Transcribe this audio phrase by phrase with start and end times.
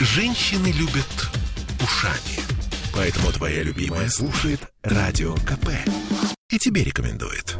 [0.00, 1.28] Женщины любят
[1.82, 2.38] ушами.
[2.94, 5.70] Поэтому твоя любимая слушает Радио КП.
[6.50, 7.56] И тебе рекомендует.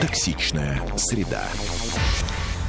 [0.00, 1.48] Токсичная среда.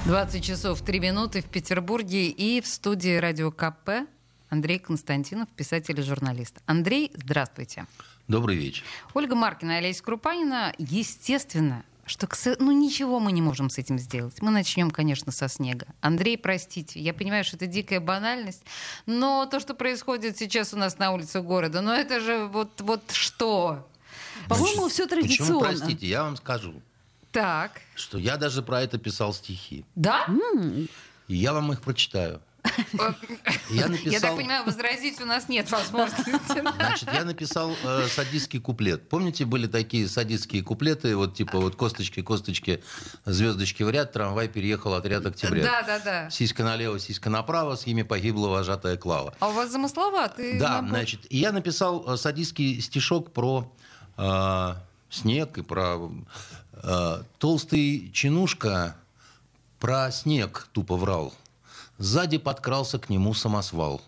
[0.05, 4.07] 20 часов 3 минуты в Петербурге и в студии Радио КП
[4.49, 6.61] Андрей Константинов, писатель и журналист.
[6.67, 7.87] Андрей, здравствуйте.
[8.27, 8.83] Добрый вечер.
[9.15, 12.27] Ольга Маркина и Олеся Крупанина, естественно, что
[12.59, 14.41] ну, ничего мы не можем с этим сделать.
[14.41, 15.87] Мы начнем, конечно, со снега.
[16.01, 18.63] Андрей, простите, я понимаю, что это дикая банальность,
[19.05, 23.01] но то, что происходит сейчас у нас на улице города, ну это же вот, вот
[23.11, 23.87] что?
[24.47, 25.59] По-моему, все традиционно.
[25.59, 26.81] Почему, простите, я вам скажу.
[27.31, 27.81] Так.
[27.95, 29.83] Что я даже про это писал стихи.
[29.95, 30.27] Да?
[31.27, 32.41] И я вам их прочитаю.
[33.69, 34.11] Я, написал...
[34.11, 36.35] я так понимаю, возразить у нас нет возможности.
[36.75, 39.07] Значит, я написал э, садистский куплет.
[39.09, 42.83] Помните, были такие садистские куплеты, вот типа вот косточки, косточки,
[43.25, 45.63] звездочки в ряд, трамвай переехал отряд октября.
[45.63, 46.29] Да, да, да.
[46.29, 49.33] Сиська налево, сиська направо, с ними погибла вожатая Клава.
[49.39, 50.89] А у вас замысловатый Да, набор.
[50.89, 53.71] значит, я написал э, садистский стишок про
[54.17, 54.73] э,
[55.09, 56.11] снег и про
[56.73, 58.95] э, толстый чинушка
[59.79, 61.33] про снег тупо врал.
[61.97, 64.01] Сзади подкрался к нему самосвал.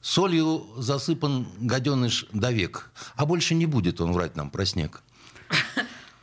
[0.00, 2.90] Солью засыпан гаденыш до век.
[3.16, 5.02] А больше не будет он врать нам про снег.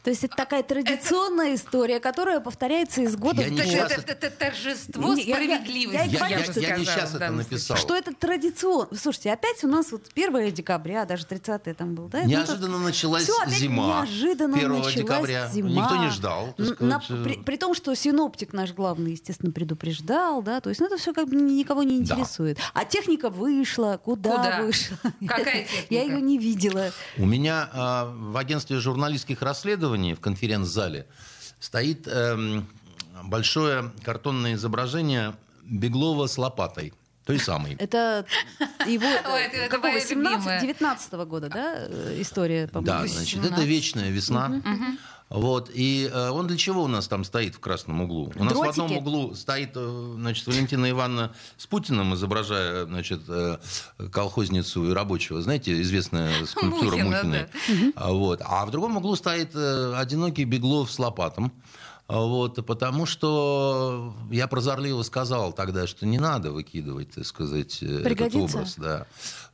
[0.07, 3.65] То есть это такая традиционная история, которая повторяется из года Я в не год.
[3.65, 5.95] сейчас Это, это- это торжество Не, я- я- справедливости.
[5.97, 7.75] я- Я, я- я- бы я не сейчас это написал.
[7.75, 8.87] Что это традиционно?
[8.97, 12.23] Слушайте, опять у нас вот 1 декабря, даже 30 там был, да?
[12.23, 14.05] Неожиданно началась зима.
[14.07, 15.49] Неожиданно 1 началась декабря.
[15.53, 15.69] зима.
[15.71, 17.23] Никто не ждал, э.
[17.25, 21.11] при, при том, что синоптик наш главный, естественно, предупреждал, да, то есть, ну, это все
[21.13, 22.13] как бы никого не Да.
[22.13, 22.57] интересует.
[22.73, 24.61] А техника вышла, куда, Куда?
[24.61, 24.95] вышла?
[25.27, 25.87] Какая техника?
[25.89, 26.91] Я ее не видела.
[27.17, 31.07] У меня а, в агентстве журналистских расследований в конференц-зале
[31.59, 32.67] стоит эм,
[33.23, 36.93] большое картонное изображение Беглова с лопатой.
[37.25, 37.75] Той самой.
[37.79, 38.25] Это
[38.85, 40.61] его Ой, это- это какого, моя 17 любимая.
[40.61, 42.85] 19 года, да, э, история, по-моему?
[42.87, 43.17] Да, 18.
[43.33, 44.61] значит, это вечная весна.
[45.29, 48.31] Вот, и э, он для чего у нас там стоит в красном углу?
[48.35, 53.57] У нас в одном углу стоит, э, значит, Валентина Ивановна с Путиным, изображая, значит, э,
[54.11, 55.41] колхозницу и рабочего.
[55.41, 57.93] Знаете, известная скульптура Мухина, Мухиной.
[57.95, 58.41] А, Вот.
[58.45, 61.51] А в другом углу стоит э, одинокий Беглов с лопатом.
[62.07, 67.85] А, Вот, потому что я прозорливо сказал тогда, что не надо выкидывать, так сказать, э,
[67.85, 68.57] этот Пригодится?
[68.59, 68.75] образ.
[68.77, 69.07] Да.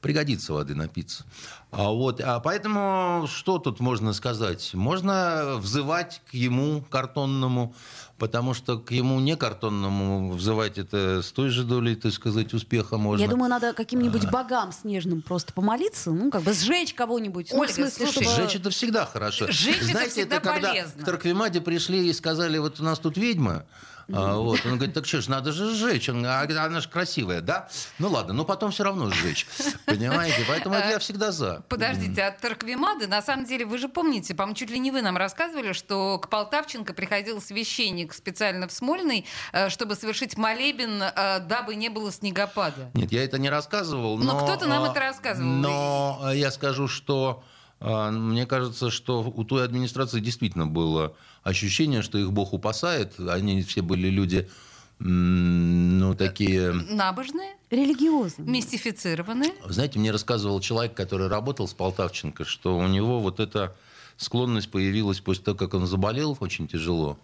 [0.03, 1.23] Пригодится воды напиться.
[1.71, 4.71] А вот, а поэтому что тут можно сказать?
[4.73, 7.73] Можно взывать к ему картонному,
[8.19, 12.97] потому что к ему не картонному взывать это с той же долей, так сказать, успеха
[12.97, 13.23] можно.
[13.23, 17.47] Я думаю, надо каким-нибудь богам снежным просто помолиться, ну, как бы сжечь кого-нибудь.
[17.53, 19.49] Ну, в Ольга, смысле, слушай, чтобы- Сжечь это всегда хорошо.
[19.49, 21.01] Сжечь это Знаете, всегда это когда полезно.
[21.01, 23.63] к Тарквимаде пришли и сказали, вот у нас тут ведьма,
[24.11, 24.65] а, вот.
[24.65, 26.09] Он говорит, так что ж, надо же сжечь.
[26.09, 27.69] Он, а она же красивая, да?
[27.99, 29.47] Ну ладно, но потом все равно сжечь.
[29.85, 30.43] Понимаете?
[30.47, 31.63] Поэтому это я всегда за.
[31.69, 35.17] Подождите, от Тарквимады, на самом деле, вы же помните, по-моему, чуть ли не вы нам
[35.17, 41.75] рассказывали, что к Полтавченко приходил священник специально в Смольный, э, чтобы совершить молебен, э, дабы
[41.75, 42.91] не было снегопада.
[42.93, 44.43] Нет, я это не рассказывал, Но но...
[44.43, 45.49] кто-то нам а, это рассказывал.
[45.49, 47.43] Но а, я скажу, что
[47.83, 51.13] мне кажется, что у той администрации действительно было
[51.43, 53.19] ощущение, что их Бог упасает.
[53.19, 54.49] Они все были люди,
[54.99, 56.71] ну, такие...
[56.71, 58.43] Набожные, Религиозно.
[58.43, 59.51] мистифицированные.
[59.67, 63.75] Знаете, мне рассказывал человек, который работал с Полтавченко, что у него вот эта
[64.15, 67.19] склонность появилась после того, как он заболел очень тяжело.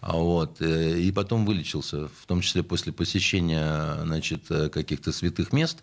[0.00, 5.52] А Вот, э, и потом вылечился, в том числе после посещения значит, э, каких-то святых
[5.52, 5.82] мест.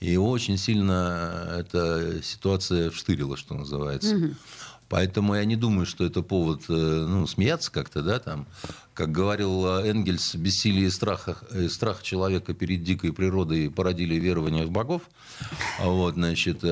[0.00, 4.34] И его очень сильно эта ситуация вштырила, что называется.
[4.88, 8.46] Поэтому я не думаю, что это повод э, ну, смеяться как-то, да, там.
[8.94, 14.66] Как говорил э, Энгельс, бессилие и страх, э, страх человека перед дикой природой породили верование
[14.66, 15.02] в богов.
[15.80, 16.68] Вот, значит, э,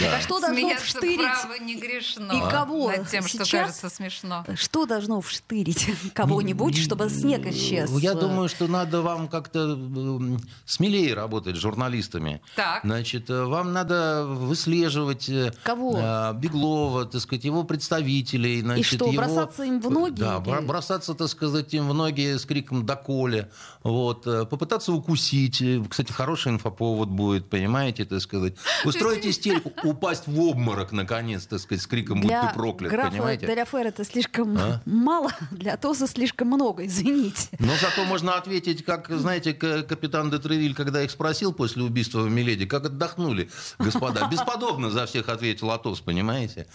[0.00, 0.16] да.
[0.16, 1.18] А что должно Смеяться вштырить?
[1.20, 2.30] право не грешно.
[2.30, 2.92] И кого?
[2.92, 3.50] Над тем, что Сейчас?
[3.50, 4.46] кажется смешно.
[4.54, 7.90] Что должно вштырить кого-нибудь, чтобы снег исчез?
[7.98, 9.76] Я думаю, что надо вам как-то
[10.64, 12.40] смелее работать с журналистами.
[12.54, 12.82] Так.
[12.84, 15.28] Значит, э, вам надо выслеживать
[15.64, 16.32] Кого?
[16.34, 18.60] Беглова, так сказать, его представителей.
[18.60, 21.94] Значит, что, его- бросаться им в ноги Да, или- бросаться, так сказать, сказать, им в
[21.94, 23.50] ноги с криком «доколе»,
[23.82, 25.62] вот, э, попытаться укусить.
[25.62, 28.54] Э, Кстати, хороший инфоповод будет, понимаете, так сказать.
[28.84, 33.10] Устроить истерику, упасть в обморок, наконец, так сказать, с криком «будь Для ты проклят», графа
[33.10, 33.46] понимаете?
[33.46, 34.82] Деляфер это слишком А?
[34.84, 37.48] мало, для Атоса слишком много, извините.
[37.58, 42.66] Но зато можно ответить, как, знаете, капитан де Тревиль, когда их спросил после убийства Миледи,
[42.66, 43.48] как отдохнули,
[43.78, 44.28] господа.
[44.30, 46.66] Бесподобно за всех ответил Атос, понимаете?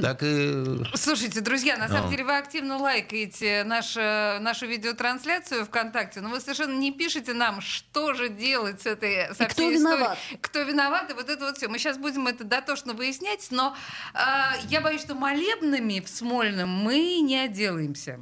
[0.00, 0.64] Так и...
[0.94, 2.10] Слушайте, друзья, на самом А.
[2.10, 7.60] деле вы активно лайкаете наш, э, нашу видеотрансляцию ВКонтакте, но вы совершенно не пишете нам,
[7.60, 10.18] что же делать с этой со И кто всей виноват.
[10.18, 10.38] историей.
[10.40, 11.68] Кто виноват, и вот это вот все.
[11.68, 13.76] Мы сейчас будем это дотошно выяснять, но
[14.14, 14.18] э,
[14.68, 18.18] я боюсь, что молебными в Смольном мы не отделаемся.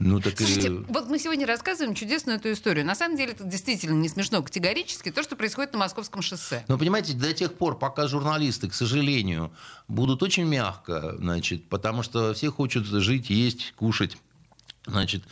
[0.00, 0.70] Ну, так Слушайте, и...
[0.70, 2.86] вот мы сегодня рассказываем чудесную эту историю.
[2.86, 6.64] На самом деле это действительно не смешно категорически, то, что происходит на Московском шоссе.
[6.68, 9.52] Но понимаете, до тех пор, пока журналисты, к сожалению,
[9.88, 14.16] будут очень мягко, значит, потому что все хотят жить, есть, кушать,
[14.88, 15.22] значит,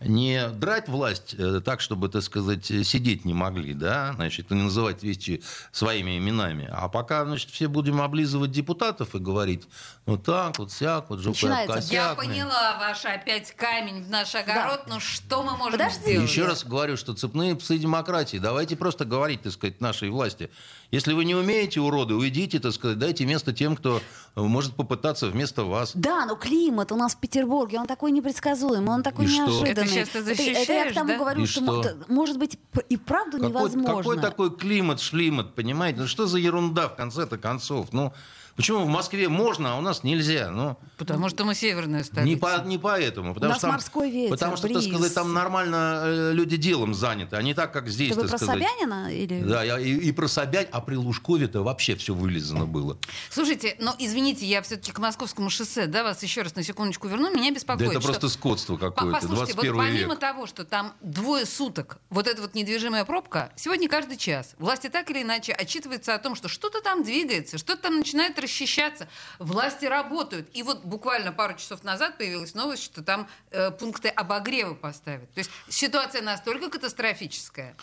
[0.00, 5.02] не драть власть э, так, чтобы, так сказать, сидеть не могли, да, значит, не называть
[5.02, 6.68] вещи своими именами.
[6.70, 9.64] А пока, значит, все будем облизывать депутатов и говорить,
[10.08, 11.74] вот так, вот сяк, вот жопой Начинается.
[11.78, 16.00] об Я косяк, поняла ваш опять камень в наш огород, но что мы можем Подожди.
[16.00, 16.28] сделать?
[16.30, 18.38] Еще раз говорю, что цепные псы демократии.
[18.38, 20.50] Давайте просто говорить, так сказать, нашей власти.
[20.90, 24.00] Если вы не умеете, уроды, уйдите, так сказать, дайте место тем, кто
[24.34, 25.92] э, может попытаться вместо вас.
[25.94, 29.42] Да, но климат у нас в Петербурге, он такой непредсказуемый, он такой И что?
[29.46, 29.70] неожиданный.
[29.72, 31.18] Это сейчас ты это, это я к тому да?
[31.18, 31.96] говорю, И что, что?
[32.08, 32.58] может быть
[32.88, 33.96] и правду Какой, невозможно.
[33.98, 36.00] какой такой климат, шлимат, понимаете?
[36.00, 37.88] Ну что за ерунда в конце-то концов?
[37.92, 38.14] Ну,
[38.58, 40.50] почему в Москве можно, а у нас нельзя?
[40.50, 42.28] Ну, Потому что мы северная столица.
[42.28, 43.32] не, по, не поэтому.
[43.32, 44.84] Потому нас что там, морской ветер, Потому что, бриз.
[44.84, 48.22] так сказать, там нормально э, люди делом заняты, а не так, как здесь, Это вы
[48.28, 48.62] так про сказать.
[48.68, 49.14] Собянина?
[49.14, 49.40] Или...
[49.42, 52.98] Да, я- и, и про Собянь, а при Лужкове-то вообще все вылезано было.
[53.30, 57.30] Слушайте, но извините, я все-таки к московскому шоссе, да, вас еще раз на секундочку верну,
[57.32, 57.90] меня Да беспокоит.
[57.90, 60.18] это что- просто скотство какое-то, Послушайте, 21 вот помимо век.
[60.18, 65.08] того, что там двое суток, вот эта вот недвижимая пробка, сегодня каждый час власти так
[65.10, 69.08] или иначе отчитываются о том, что что-то там двигается, что-то там начинает расчищаться,
[69.38, 70.48] власти работают.
[70.54, 75.30] И вот буквально пару часов назад появилась новость, что там э, пункты обогрева поставят.
[75.34, 77.74] То есть ситуация настолько катастрофическая.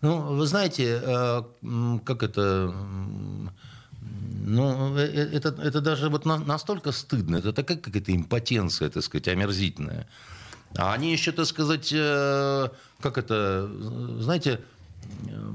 [0.00, 1.42] Ну, вы знаете, э,
[2.04, 2.74] как это...
[4.46, 7.36] Ну, э, э, это, это даже вот на- настолько стыдно.
[7.36, 10.06] Это такая какая-то импотенция, так сказать, омерзительная.
[10.76, 12.68] А они еще, так сказать, э,
[13.00, 13.70] как это,
[14.20, 14.60] знаете,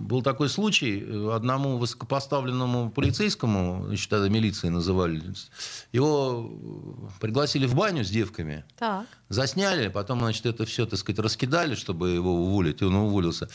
[0.10, 5.22] был такой случай, э, одному высокопоставленному полицейскому, значит, тогда милицией называли,
[5.92, 9.06] его э, пригласили в баню с девками, Так.
[9.30, 13.48] Засняли, потом, значит, это все, так сказать, раскидали, чтобы его уволить, и он уволился.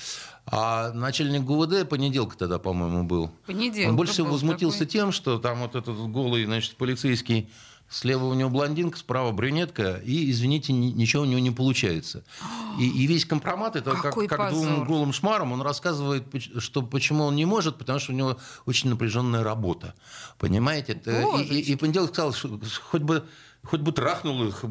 [0.46, 3.31] А начальник ГУВД, понеделка тогда, по-моему, был.
[3.46, 4.93] Понеделка Он больше всего возмутился такой.
[4.93, 7.50] тем, что там вот этот голый, значит, полицейский,
[7.89, 12.25] слева у него блондинка, справа брюнетка, и, извините, ни- ничего у него не получается.
[12.81, 14.87] И, и весь компромат, это как, Какой как двум позор.
[14.87, 16.25] голым шмарам, он рассказывает,
[16.59, 18.37] что почему он не может, потому что у него
[18.67, 19.95] очень напряженная работа.
[20.39, 20.93] Понимаете?
[20.95, 22.59] Это- и, и, и понеделок сказал, что
[22.91, 23.25] хоть бы
[23.65, 24.65] Хоть бы трахнул их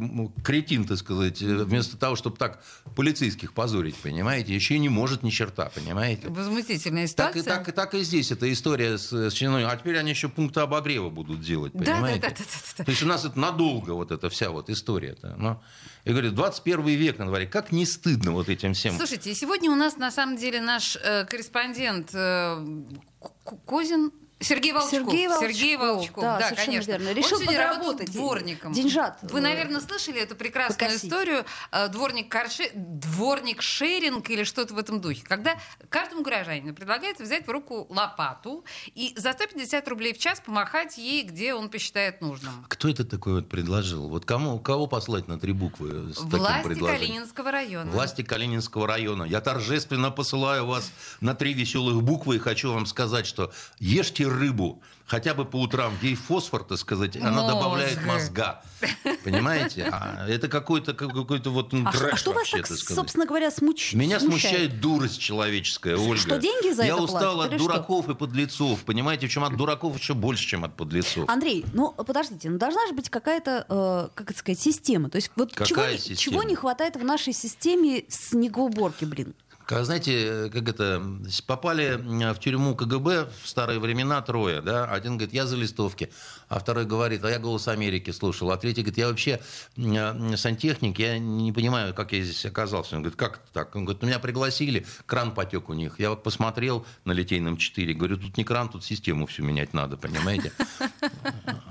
[0.43, 2.63] кретин, так сказать, э, вместо того, чтобы так
[2.95, 4.53] полицейских позорить, понимаете?
[4.53, 6.27] Еще и не может ни черта, понимаете?
[6.29, 7.41] Возмутительная Так ситуация.
[7.41, 9.65] и, так, и, так и здесь эта история с, с чиной.
[9.65, 12.21] А теперь они еще пункты обогрева будут делать, Да, да, понимаете?
[12.21, 12.83] да, да, да, да.
[12.83, 15.35] То есть у нас это надолго вот эта вся вот история-то.
[15.37, 15.59] Ну,
[16.05, 17.47] я говорю, 21 век на дворе.
[17.47, 18.95] Как не стыдно вот этим всем.
[18.97, 22.63] Слушайте, сегодня у нас на самом деле наш э, корреспондент э,
[23.65, 24.11] Козин.
[24.43, 24.91] Сергей Волчков.
[24.91, 26.91] Сергей Волчков, Сергей Волчков, да, да, совершенно конечно.
[26.91, 27.09] верно.
[27.09, 28.73] Он Решил сегодня работал подработать, дворником.
[28.73, 31.05] деньжат, Вы, э, наверное, слышали эту прекрасную покосить.
[31.05, 31.45] историю.
[31.71, 32.69] э, Дворник, карше...
[32.73, 35.23] дворник шеринг или что-то в этом духе.
[35.23, 35.57] Когда
[35.89, 38.63] каждому гражданину предлагается взять в руку лопату
[38.95, 42.65] и за 150 рублей в час помахать ей, где он посчитает нужным.
[42.67, 44.09] Кто это такой вот предложил?
[44.09, 46.99] Вот кому, кого послать на три буквы с таким Власти предложением?
[47.07, 47.91] Калининского района.
[47.91, 49.23] Власти Калининского района.
[49.23, 54.81] Я торжественно посылаю вас на три веселых буквы и хочу вам сказать, что ешьте рыбу.
[55.05, 55.93] Хотя бы по утрам.
[56.01, 57.47] Ей фосфор, так сказать, она Мозг.
[57.53, 58.61] добавляет мозга.
[59.23, 59.89] Понимаете?
[59.91, 62.95] А это какой-то какой-то вот ну, А, трэш а что вас вообще, так, сказать.
[62.95, 63.93] собственно говоря, смуч...
[63.93, 64.53] Меня смущает?
[64.55, 66.17] смущает дурость человеческая, Ольга.
[66.17, 67.67] Что, деньги за Я это устал платят от или что?
[67.67, 68.83] дураков и подлецов.
[68.85, 71.29] Понимаете, причем от дураков еще больше, чем от подлецов.
[71.29, 75.09] Андрей, ну подождите, ну должна же быть какая-то, э, как это сказать, система.
[75.09, 76.17] То есть вот Какая чего, система?
[76.17, 79.35] чего не хватает в нашей системе снегоуборки, блин?
[79.65, 81.01] Как, знаете, как это,
[81.47, 81.95] попали
[82.33, 86.11] в тюрьму КГБ в старые времена трое, да, один говорит, я за листовки,
[86.49, 89.39] а второй говорит, а я «Голос Америки» слушал, а третий говорит, я вообще
[90.37, 92.95] сантехник, я не понимаю, как я здесь оказался.
[92.95, 93.75] Он говорит, как так?
[93.75, 95.99] Он говорит, меня пригласили, кран потек у них.
[95.99, 99.97] Я вот посмотрел на Литейном 4, говорю, тут не кран, тут систему всю менять надо,
[99.97, 100.51] понимаете?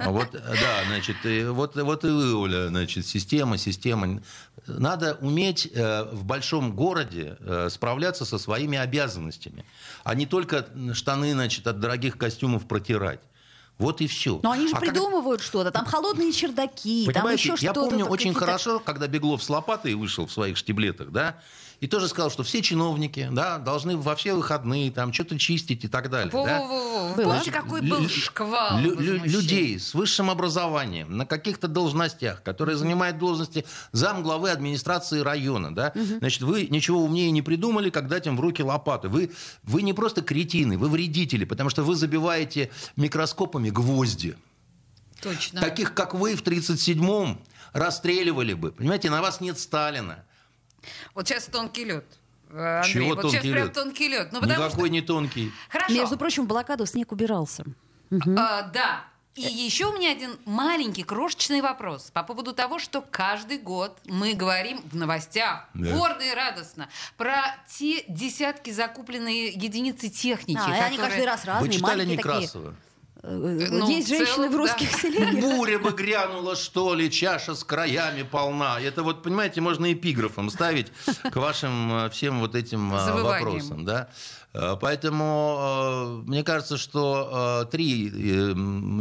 [0.05, 1.17] Вот, да, значит,
[1.51, 4.21] вот, вот и вы, Оля, значит, система, система.
[4.67, 9.65] Надо уметь э, в большом городе э, справляться со своими обязанностями,
[10.05, 13.19] а не только штаны, значит, от дорогих костюмов протирать.
[13.79, 14.39] Вот и все.
[14.45, 15.49] Но они же а придумывают как...
[15.49, 15.73] что-то.
[15.73, 17.65] Там холодные чердаки, там еще что-то.
[17.65, 21.41] Я помню очень хорошо, когда Беглов с лопатой вышел в своих штиблетах, да,
[21.83, 25.89] и тоже сказал, что все чиновники да, должны во все выходные там что-то чистить и
[25.89, 26.31] так далее.
[26.33, 26.61] Во, да?
[26.63, 33.65] во, какой был шквал лю- Людей с высшим образованием на каких-то должностях, которые занимают должности
[33.91, 35.75] зам главы администрации района.
[35.75, 35.91] Да?
[35.97, 36.19] Угу.
[36.21, 39.09] Значит, вы ничего умнее не придумали, как дать им в руки лопаты.
[39.09, 39.33] Вы,
[39.65, 44.37] вы не просто кретины, вы вредители, потому что вы забиваете микроскопами гвозди.
[45.21, 45.61] Точно.
[45.61, 47.41] Таких, как вы в 1937-м,
[47.73, 48.71] расстреливали бы.
[48.71, 50.25] Понимаете, на вас нет Сталина.
[51.15, 52.05] Вот сейчас тонкий лед.
[52.51, 53.55] Э, Андрей, Чего вот тонкий сейчас лед?
[53.55, 54.29] прям тонкий лед.
[54.33, 54.87] Ну, Никакой что...
[54.87, 55.53] не тонкий.
[55.69, 55.93] Хорошо.
[55.93, 57.65] Между прочим, блокаду снег убирался.
[58.11, 58.35] Угу.
[58.37, 59.05] А, да.
[59.35, 64.35] И еще у меня один маленький крошечный вопрос по поводу того, что каждый год мы
[64.35, 65.97] говорим в новостях да.
[65.97, 70.59] гордо и радостно про те десятки закупленные единицы техники.
[70.59, 70.85] А, которые...
[70.85, 72.51] они каждый раз разные, Вы читали такие.
[73.23, 73.79] Некрасова?
[73.79, 74.99] Ну, Есть женщины целом, в русских да.
[74.99, 75.57] селениях.
[75.57, 78.81] Буря бы грянула, что ли, чаша с краями полна.
[78.81, 80.89] Это вот, понимаете, можно эпиграфом ставить
[81.31, 83.45] к вашим э, всем вот этим э, Завыванием.
[83.45, 83.85] вопросам.
[83.85, 84.09] Да?
[84.53, 88.53] Э, Поэтому э, мне кажется, что э, три э,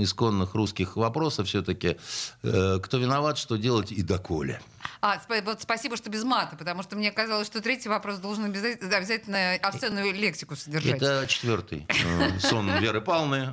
[0.04, 1.98] исконных русских вопроса все-таки.
[2.44, 4.62] Э, кто виноват, что делать и доколе.
[5.02, 8.46] А, сп- вот спасибо, что без мата, потому что мне казалось, что третий вопрос должен
[8.46, 10.98] обязательно, обязательно обсценную лексику содержать.
[11.02, 13.52] Это четвертый э, сон Веры Павловны.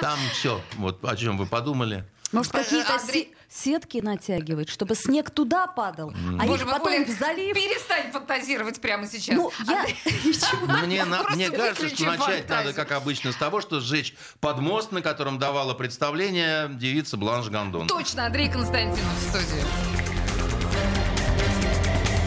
[0.00, 2.04] Там все, вот о чем вы подумали.
[2.32, 6.92] Может, Э, какие-то Андрей- се- сетки натягивать, чтобы снег туда падал, а Боже их потом
[6.92, 7.52] Оля, в залив.
[7.56, 9.34] перестань фантазировать прямо сейчас.
[9.34, 9.84] Ну, я...
[10.86, 12.48] Мне, на- мне кажется, что начать фантазию.
[12.48, 17.88] надо, как обычно, с того, что сжечь подмост, на котором давала представление девица Бланш Гандон.
[17.88, 19.99] Точно, Андрей Константинов в студии.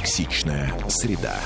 [0.00, 1.38] Токсичная среда.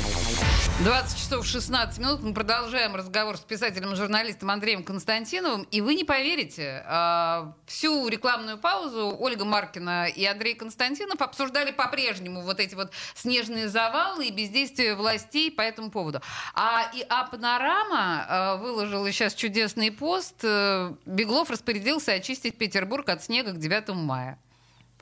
[0.84, 2.22] 20 часов 16 минут.
[2.22, 5.66] Мы продолжаем разговор с писателем и журналистом Андреем Константиновым.
[5.72, 12.42] И вы не поверите, а, всю рекламную паузу Ольга Маркина и Андрей Константинов обсуждали по-прежнему
[12.42, 16.22] вот эти вот снежные завалы и бездействие властей по этому поводу.
[16.54, 20.36] А и а Панорама а, выложила сейчас чудесный пост.
[20.44, 24.38] Э, Беглов распорядился очистить Петербург от снега к 9 мая.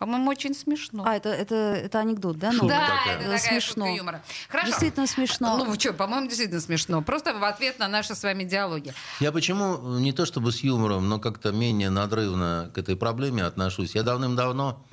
[0.03, 1.05] По-моему, очень смешно.
[1.07, 2.51] А, это, это, это анекдот, да?
[2.51, 3.15] Шутка Ну, да, такая.
[3.15, 3.85] это такая смешно.
[3.87, 4.23] шутка юмора.
[4.49, 4.67] Хорошо.
[4.67, 5.57] Действительно смешно.
[5.65, 7.03] Ну, что, по-моему, действительно смешно.
[7.03, 8.93] Просто в ответ на наши с вами диалоги.
[9.21, 13.95] Я почему не то чтобы с юмором, но как-то менее надрывно к этой проблеме отношусь.
[13.95, 14.85] Я давным-давно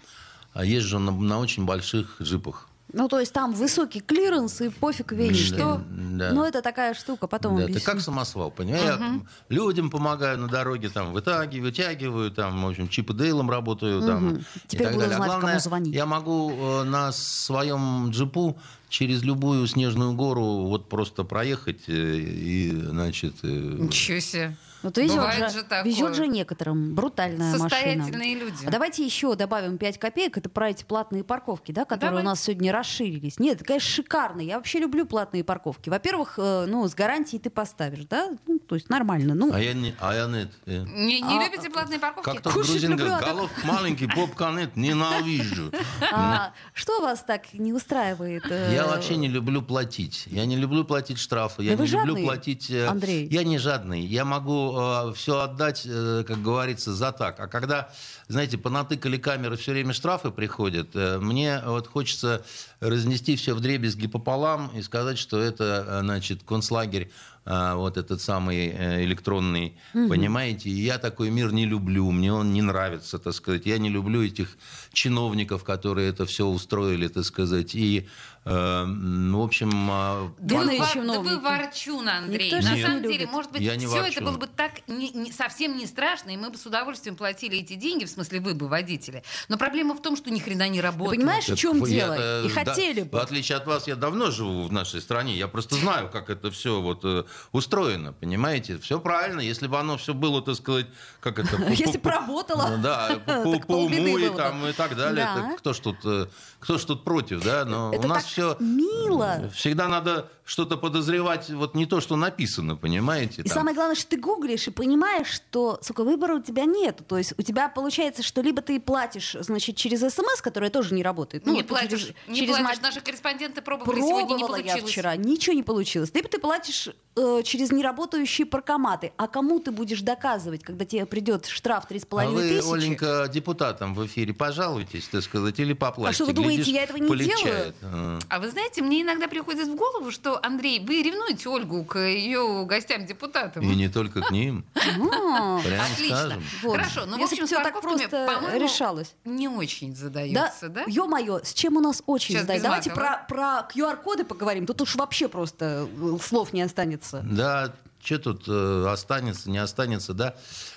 [0.56, 2.68] езжу на, на очень больших джипах.
[2.92, 5.82] Ну, то есть там высокий клиренс и пофиг весь, Да, что.
[5.92, 6.32] да.
[6.34, 7.84] Ну, это такая штука, потом Да, объясню.
[7.86, 8.84] как самосвал, понимаешь?
[8.84, 14.02] Я людям помогаю на дороге, там, вытягиваю, вытягиваю, там, в общем, Чип и Дейлом работаю,
[14.02, 14.36] там, Мгм.
[14.38, 15.16] и Теперь так буду далее.
[15.16, 15.94] А знать, кому главное, звонить.
[15.96, 18.58] я могу э, на своем джипу
[18.90, 23.36] через любую снежную гору вот просто проехать э, и, значит...
[23.44, 24.56] э, Ничего себе.
[24.82, 25.84] Вот везет Бывает же, же такое.
[25.92, 27.70] везет же некоторым брутальная машина.
[27.70, 28.66] Состоятельные люди.
[28.66, 30.38] А давайте еще добавим 5 копеек.
[30.38, 32.24] Это про эти платные парковки, да, которые Давай.
[32.24, 33.40] у нас сегодня расширились.
[33.40, 34.40] Нет, это, конечно, шикарно.
[34.42, 35.90] Я вообще люблю платные парковки.
[35.90, 38.30] Во-первых, э, ну, с гарантией ты поставишь, да?
[38.48, 39.36] Ну, то есть нормально.
[39.36, 39.94] Ну, А я не...
[40.00, 40.52] А я нет.
[40.66, 40.86] э.
[40.88, 42.26] Не, не А, любите платные парковки?
[42.32, 45.72] Как там Кушать грузин люблю, говорит, а так- головка маленький, попка нет, ненавижу.
[46.14, 48.44] а что вас так не устраивает?
[48.50, 50.24] э, Я вообще не люблю платить.
[50.28, 51.64] Я не люблю платить штрафы.
[51.64, 52.72] Я Да не вы люблю жадный, платить.
[52.72, 53.28] Андрей.
[53.30, 54.02] Я не жадный.
[54.02, 54.69] Я могу
[55.14, 57.40] все отдать, э, как говорится, за так.
[57.40, 57.90] А когда,
[58.28, 62.44] знаете, понатыкали камеры, все время штрафы приходят, э, мне вот хочется
[62.80, 67.12] разнести все в дребезги пополам и сказать, что это, э, значит, концлагерь
[67.50, 70.70] вот этот самый э, электронный, понимаете?
[70.70, 73.66] И я такой мир не люблю, мне он не нравится, так сказать.
[73.66, 74.58] Я не люблю этих
[74.94, 77.76] чиновников, которые это все устроили, так сказать.
[77.76, 78.08] И
[78.46, 82.50] Э, В общем, а, Да вы, вор- да вы ворчун, Андрей.
[82.52, 83.12] Никто На не самом любит.
[83.12, 86.30] деле, может быть, Я не все это было бы так не- не- совсем не страшно,
[86.32, 89.24] и мы бы с удовольствием платили эти деньги, в смысле вы бы водители.
[89.50, 91.20] Но проблема в том, что ни хрена не Ты работает.
[91.20, 92.16] понимаешь, в чем я, дело?
[92.18, 93.22] э, И да, хотели В бы.
[93.22, 95.36] отличие от вас, я давно живу в нашей стране.
[95.38, 97.04] Я просто знаю, как это все вот
[97.52, 98.78] устроено, понимаете?
[98.80, 99.40] Все правильно.
[99.42, 100.88] Если бы оно все было, так сказать,
[101.20, 101.56] как это...
[101.70, 105.28] Если по- бы работало, Ну Да, по, уму и, там, и так далее.
[105.58, 106.28] Кто ж тут, э,
[106.60, 107.66] кто ж тут против, да?
[107.66, 109.50] Но у нас все мило.
[109.54, 113.42] всегда надо что-то подозревать, вот не то, что написано, понимаете?
[113.44, 113.54] И там.
[113.60, 117.02] самое главное, что ты гуглишь и понимаешь, что, сука, выбора у тебя нет.
[117.08, 121.04] То есть у тебя получается, что либо ты платишь, значит, через смс, которая тоже не
[121.04, 121.46] работает.
[121.46, 122.78] не вот платишь, через- не через платишь.
[122.78, 124.92] мо- Наши корреспонденты пробовали сегодня, не Пробовала я получилось.
[124.92, 126.10] вчера, ничего не получилось.
[126.16, 129.12] Либо ты платишь э, через неработающие паркоматы.
[129.18, 132.74] А кому ты будешь доказывать, когда тебе придет штраф 3,5 А вы, тысячи?
[132.74, 136.10] Оленька, депутатам в эфире пожалуйтесь, так сказать, или поплачьте.
[136.12, 137.76] А что вы думаете, глядишь, я этого не полегчает.
[137.84, 138.20] А.
[138.30, 142.66] А вы знаете, мне иногда приходит в голову, что, Андрей, вы ревнуете Ольгу к ее
[142.66, 143.64] гостям-депутатам.
[143.64, 144.66] И не только к ним.
[144.74, 145.60] Прям
[145.94, 146.18] Отлично.
[146.18, 146.44] скажем.
[146.62, 149.14] Хорошо, ну, в общем, все так просто решалось.
[149.26, 150.84] Не очень Да, задается, да?
[150.88, 154.66] ё-моё, с чем у нас очень без Давайте про, про QR-коды поговорим.
[154.66, 157.22] Тут уж вообще просто э, слов не останется.
[157.24, 160.36] Да, что тут э, останется, не останется, да?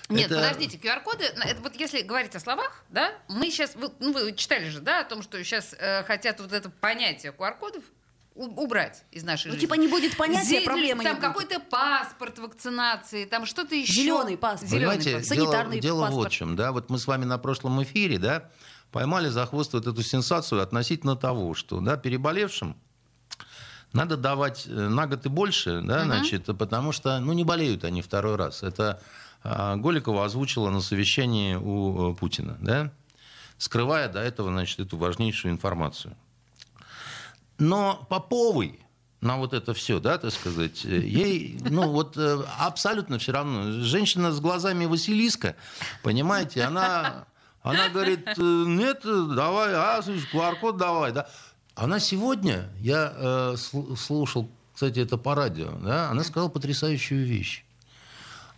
[0.08, 4.12] Нет, Это- подождите, QR-коды, это вот если говорить о словах, да, мы сейчас, вы, ну,
[4.12, 7.84] вы читали же, да, о том, что сейчас э, хотят вот это понятие QR-кодов
[8.34, 9.66] убрать из нашей Ну, жизни.
[9.66, 14.02] типа не будет понятия, Зе- проблемы Там какой-то паспорт вакцинации, там что-то еще.
[14.02, 14.70] Зелёный паспорт.
[14.72, 15.36] Понимаете, паспорт.
[15.36, 16.28] дело, Санитарный дело вот паспорт.
[16.32, 18.48] в чем, да, вот мы с вами на прошлом эфире, да,
[18.90, 22.76] поймали за хвост вот эту сенсацию относительно того, что, да, переболевшим
[23.92, 28.00] надо давать э, на год и больше, да, значит, потому что, ну, не болеют они
[28.00, 28.62] второй раз.
[28.62, 29.02] Это
[29.44, 32.90] а, Голикова озвучила на совещании у э, Путина, да,
[33.58, 36.16] скрывая до этого, значит, эту важнейшую информацию.
[37.58, 38.78] Но Поповой
[39.20, 43.84] на вот это все, да, так сказать, э, ей, ну вот э, абсолютно все равно.
[43.84, 45.54] Женщина с глазами Василиска,
[46.02, 47.26] понимаете, она,
[47.62, 51.28] она говорит, э, нет, давай, а, QR-код давай, да.
[51.76, 57.64] Она сегодня, я э, сл- слушал, кстати, это по радио, да, она сказала потрясающую вещь.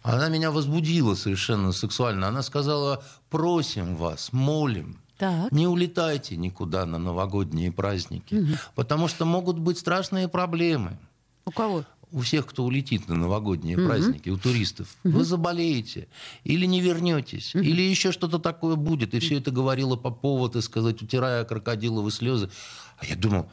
[0.03, 2.29] Она меня возбудила совершенно сексуально.
[2.29, 5.53] Она сказала, просим вас, молим, Так.
[5.53, 10.99] не улетайте никуда на новогодние праздники, потому что могут быть страшные проблемы.
[11.45, 11.85] У кого?
[12.11, 16.07] У всех, кто улетит на новогодние праздники, у туристов, вы заболеете,
[16.45, 19.15] или не вернетесь, или еще что-то такое будет.
[19.15, 22.51] И все это говорила Попова, так сказать, утирая крокодиловые слезы.
[22.99, 23.51] А я думал,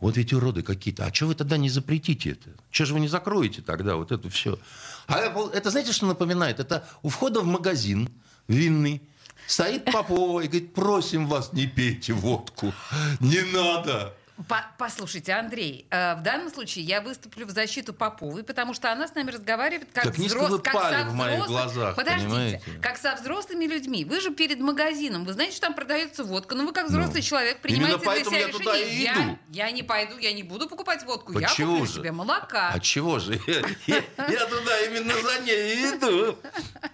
[0.00, 1.06] вот ведь уроды какие-то.
[1.06, 2.50] А что вы тогда не запретите это?
[2.70, 4.58] Что же вы не закроете тогда вот это все?
[5.06, 6.58] А это знаете, что напоминает?
[6.60, 8.08] Это у входа в магазин
[8.48, 9.02] винный
[9.50, 12.72] стоит Попова и говорит, просим вас, не пейте водку.
[13.20, 14.14] Не надо.
[14.48, 19.06] По- Послушайте, Андрей, э, в данном случае я выступлю в защиту Поповой, потому что она
[19.06, 22.62] с нами разговаривает как, Так взрос- как со в моих взрослым- глазах, Подождите, понимаете?
[22.82, 24.04] как со взрослыми людьми.
[24.04, 27.22] Вы же перед магазином, вы знаете, что там продается водка, но вы как взрослый Ну,
[27.22, 28.94] человек принимаете для я себя туда решение.
[28.98, 29.38] и Я, иду.
[29.50, 31.92] я не пойду, я не буду покупать водку, я Почему куплю же?
[31.94, 32.70] себе молока.
[32.72, 33.34] А чего же?
[33.86, 33.96] Я,
[34.28, 36.36] я туда именно за ней иду.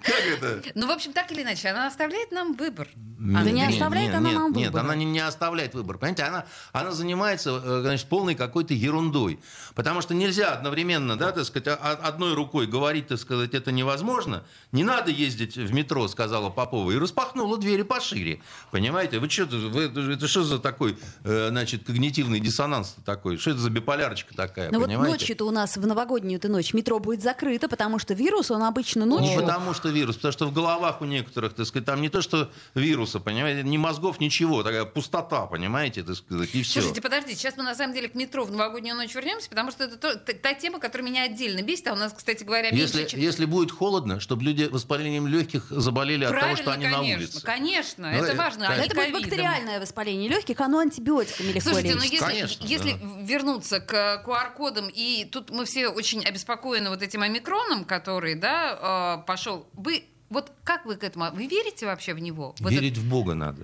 [0.03, 0.63] Как это?
[0.75, 2.89] Ну, в общем, так или иначе, она оставляет нам выбор.
[3.19, 4.83] Да не Нет, оставляет нет, она нет, нам Нет, выбора.
[4.85, 5.97] она не, оставляет выбор.
[5.99, 6.91] Понимаете, она, она
[7.37, 9.39] занимается, э, значит, полной какой-то ерундой.
[9.75, 14.45] Потому что нельзя одновременно, да, так сказать, одной рукой говорить, так сказать, это невозможно.
[14.73, 18.41] Не надо ездить в метро, сказала Попова, и распахнула двери пошире.
[18.71, 19.19] Понимаете?
[19.19, 23.37] Вы что, вы, это что за такой, э, значит, когнитивный диссонанс такой?
[23.37, 25.13] Что это за биполярочка такая, Ну вот понимаете?
[25.13, 29.01] ночью-то у нас в новогоднюю эту ночь метро будет закрыто, потому что вирус, он обычно
[29.01, 29.41] Не ночью...
[29.41, 32.51] потому что вирус, потому что в головах у некоторых, так сказать, там не то, что
[32.75, 36.81] вируса, понимаете, ни мозгов, ничего, такая пустота, понимаете, так сказать, и все.
[36.81, 39.85] Слушайте, подождите, сейчас мы на самом деле к метро в новогоднюю ночь вернемся, потому что
[39.85, 42.83] это то- та, та тема, которая меня отдельно бесит, а у нас, кстати говоря, меньше,
[42.83, 46.85] Если, чем- если будет холодно, чтобы люди воспалением легких заболели от того, Правильно, что они
[46.85, 47.43] конечно, на улице.
[47.43, 48.65] конечно, Ну, это э, важно.
[48.67, 48.83] а конечно.
[48.83, 52.29] не Это будет бактериальное воспаление легких, оно антибиотиками легко Слушайте, ну лечится.
[52.31, 57.85] если, Конечно, если вернуться к QR-кодам, и тут мы все очень обеспокоены вот этим омикроном,
[57.85, 59.67] который, да, э, пошел.
[59.73, 61.31] Вы вот как вы к этому?
[61.33, 62.55] Вы верите вообще в него?
[62.59, 63.63] В этот- Верить в Бога надо.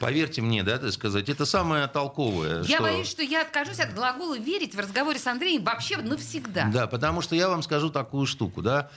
[0.00, 2.62] Поверьте мне, да, так сказать, это самое толковое.
[2.62, 6.70] Я что- боюсь, что я откажусь от глагола верить в разговоре с Андреем вообще навсегда.
[6.72, 8.90] Да, потому что я вам скажу такую штуку, да.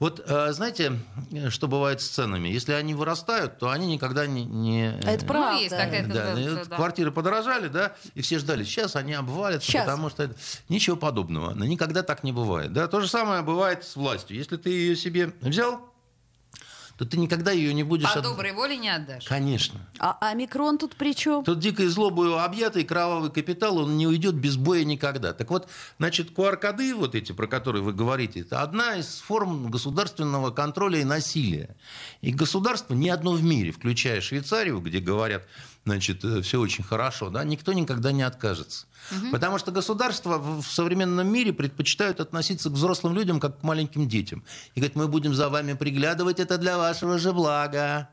[0.00, 0.92] Вот э, знаете,
[1.48, 2.48] что бывает с ценами?
[2.48, 4.44] Если они вырастают, то они никогда не...
[4.44, 5.52] не А Это э, правда.
[5.54, 6.76] Ну, есть такая Да, вот да.
[6.76, 9.84] квартиры подорожали, да, и все ждали, сейчас они обвалятся, Щас.
[9.84, 10.36] потому что это...
[10.68, 12.72] ничего подобного, но никогда так не бывает.
[12.72, 12.86] Да?
[12.86, 14.36] То же самое бывает с властью.
[14.36, 15.80] Если ты ее себе взял,
[16.98, 18.12] то ты никогда ее не будешь...
[18.12, 19.24] По от- доброй воле не отдашь.
[19.24, 19.80] Конечно.
[20.00, 21.44] А омикрон тут при чем?
[21.44, 25.32] Тут дикой злобою объятый кровавый капитал, он не уйдет без боя никогда.
[25.32, 30.50] Так вот, значит, QR-коды вот эти, про которые вы говорите, это одна из форм государственного
[30.50, 31.76] контроля и насилия.
[32.20, 35.44] И государство ни одно в мире, включая Швейцарию, где говорят,
[35.88, 38.86] значит, все очень хорошо, да, никто никогда не откажется.
[39.32, 44.08] Потому что государства в в современном мире предпочитают относиться к взрослым людям как к маленьким
[44.08, 44.44] детям.
[44.74, 48.08] И говорят, мы будем за вами приглядывать, это для вашего же блага.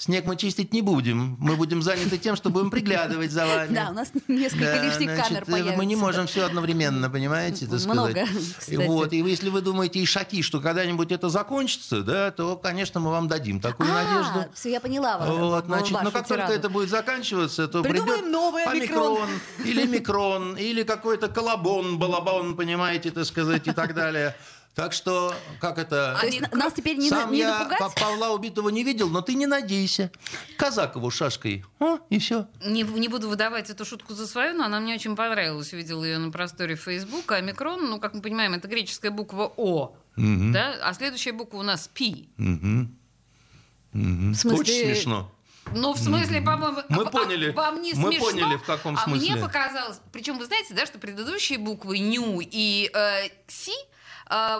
[0.00, 1.36] Снег мы чистить не будем.
[1.38, 3.74] Мы будем заняты тем, что будем приглядывать за вами.
[3.74, 5.96] Да, у нас несколько Да, лишних значит, камер э, Мы не появится.
[5.98, 8.28] можем все одновременно, понимаете, так Много, сказать.
[8.58, 8.70] кстати.
[8.70, 13.10] И Вот, и если вы думаете, Ишаки, что когда-нибудь это закончится, да, то, конечно, мы
[13.10, 14.46] вам дадим такую надежду.
[14.54, 15.18] все, я поняла.
[15.18, 16.52] ва- Вот, ва- значит, но как только тираду.
[16.54, 19.18] это будет заканчиваться, то Придумаем придет омикрон.
[19.18, 19.28] омикрон,
[19.66, 24.34] или микрон, или какой-то колобон, балабон, понимаете, так сказать, и так далее.
[24.80, 26.16] Так что, как это...
[26.18, 27.78] То есть на- нас теперь не, Сам на- не я напугать?
[27.80, 30.10] Па- Павла убитого не видел, но ты не надейся.
[30.56, 31.66] Казакову шашкой.
[31.80, 32.46] О, и все.
[32.64, 35.74] Не, не буду выдавать эту шутку за свою, но она мне очень понравилась.
[35.74, 37.34] Увидела ее на просторе Фейсбука.
[37.34, 39.94] Омикрон, ну, как мы понимаем, это греческая буква О.
[40.16, 40.78] Да?
[40.82, 42.30] А следующая буква у нас Пи.
[42.38, 45.30] В смысле, Очень смешно.
[45.74, 46.78] Ну, в смысле, по-моему...
[46.88, 47.50] Мы а- а поняли.
[47.50, 48.30] Вам не Мы смешно?
[48.30, 49.34] поняли, в каком а смысле.
[49.34, 50.00] мне показалось...
[50.10, 53.72] Причем вы знаете, да, что предыдущие буквы НЮ и э, СИ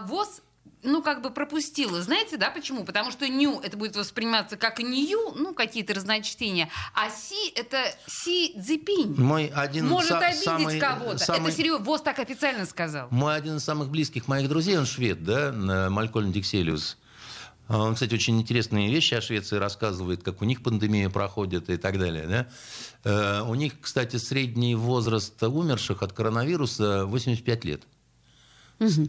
[0.06, 0.42] ВОЗ
[0.83, 2.00] ну, как бы пропустила.
[2.00, 2.85] Знаете, да, почему?
[2.85, 8.54] Потому что ню это будет восприниматься как нью, ну, какие-то разночтения, а си это си
[8.59, 9.14] цзипинь.
[9.18, 11.18] Мой один Может са- обидеть самый, кого-то.
[11.18, 13.09] самый- Это серьезно, ВОЗ так официально сказал.
[13.11, 15.52] Мой один из самых близких моих друзей, он швед, да,
[15.90, 16.96] Малькольм Дикселиус.
[17.68, 21.76] А Он, кстати, очень интересные вещи о Швеции рассказывает, как у них пандемия проходит и
[21.76, 22.26] так далее.
[22.26, 22.48] Да?
[23.04, 27.83] Э, У них, кстати, средний возраст умерших от коронавируса 85 лет.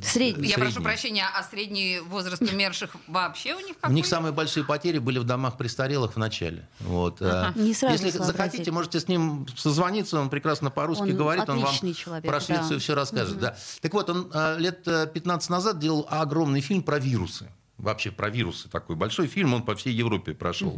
[0.03, 0.49] Средний.
[0.49, 3.93] Я прошу прощения, а средний возраст умерших вообще у них какой?
[3.93, 6.67] У них самые большие потери были в домах престарелых в начале.
[6.81, 7.21] Вот.
[7.21, 11.59] э, Не сразу Если захотите, можете с ним созвониться, он прекрасно по-русски Он говорит, он
[11.59, 12.41] вам человек, про да.
[12.41, 13.39] Швецию все расскажет.
[13.39, 13.55] Да.
[13.81, 17.49] Так вот, он э, лет э, 15 назад делал огромный фильм про вирусы.
[17.77, 20.77] Вообще про вирусы такой большой фильм, он по всей Европе прошел.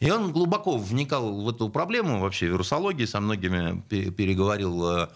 [0.00, 5.08] И он глубоко вникал в эту проблему вообще вирусологии, со многими пе- переговорил э,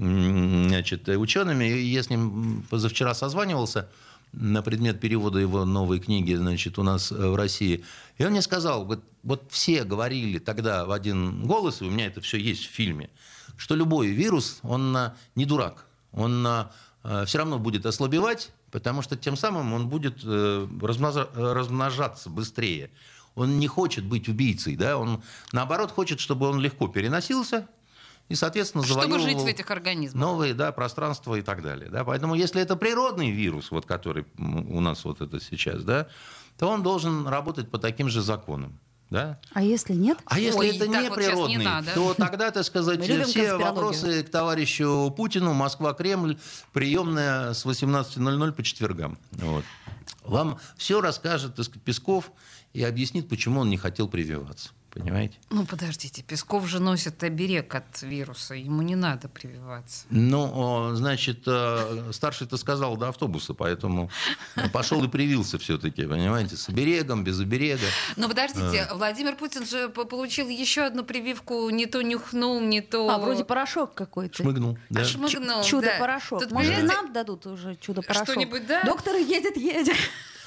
[0.00, 1.64] значит, учеными.
[1.64, 3.88] Я с ним позавчера созванивался
[4.32, 7.84] на предмет перевода его новой книги значит, у нас э, в России.
[8.18, 12.06] И он мне сказал, вот, вот все говорили тогда в один голос, и у меня
[12.06, 13.10] это все есть в фильме,
[13.56, 15.86] что любой вирус, он э, не дурак.
[16.12, 16.66] Он
[17.24, 22.90] все равно будет ослабевать, потому что тем самым он будет э, э, размножаться быстрее.
[23.34, 24.98] Он не хочет быть убийцей, да?
[24.98, 27.68] он наоборот хочет, чтобы он легко переносился
[28.30, 30.20] и, соответственно, Чтобы завоевывал жить в этих организмах.
[30.20, 31.90] новые да, пространства и так далее.
[31.90, 32.04] Да?
[32.04, 36.06] Поэтому если это природный вирус, вот, который у нас вот это сейчас, да,
[36.56, 38.78] то он должен работать по таким же законам.
[39.10, 39.40] Да?
[39.52, 40.18] А если нет?
[40.26, 41.92] А если Ой, это не вот не природный, надо.
[41.92, 46.38] то тогда, так сказать, все вопросы к товарищу Путину, Москва-Кремль,
[46.72, 49.18] приемная с 18.00 по четвергам.
[49.32, 49.64] Вот.
[50.22, 52.30] Вам все расскажет так сказать, Песков
[52.74, 54.70] и объяснит, почему он не хотел прививаться.
[54.92, 55.36] Понимаете?
[55.50, 60.04] Ну, подождите, Песков же носит оберег от вируса, ему не надо прививаться.
[60.10, 64.10] Ну, значит, э, старший-то сказал до автобуса, поэтому
[64.72, 67.86] пошел и привился все-таки, понимаете, с оберегом, без оберега.
[68.16, 73.08] Но подождите, Владимир Путин же по- получил еще одну прививку, не то нюхнул, не то...
[73.10, 74.42] А, вроде порошок какой-то.
[74.42, 74.76] Шмыгнул.
[74.88, 75.02] Да.
[75.02, 75.62] А шмыгнул, да.
[75.62, 76.40] Чудо-порошок.
[76.40, 78.24] Тут, Может, понимаете, нам дадут уже чудо-порошок?
[78.28, 78.82] Что-нибудь, да?
[78.82, 79.96] Доктор едет, едет.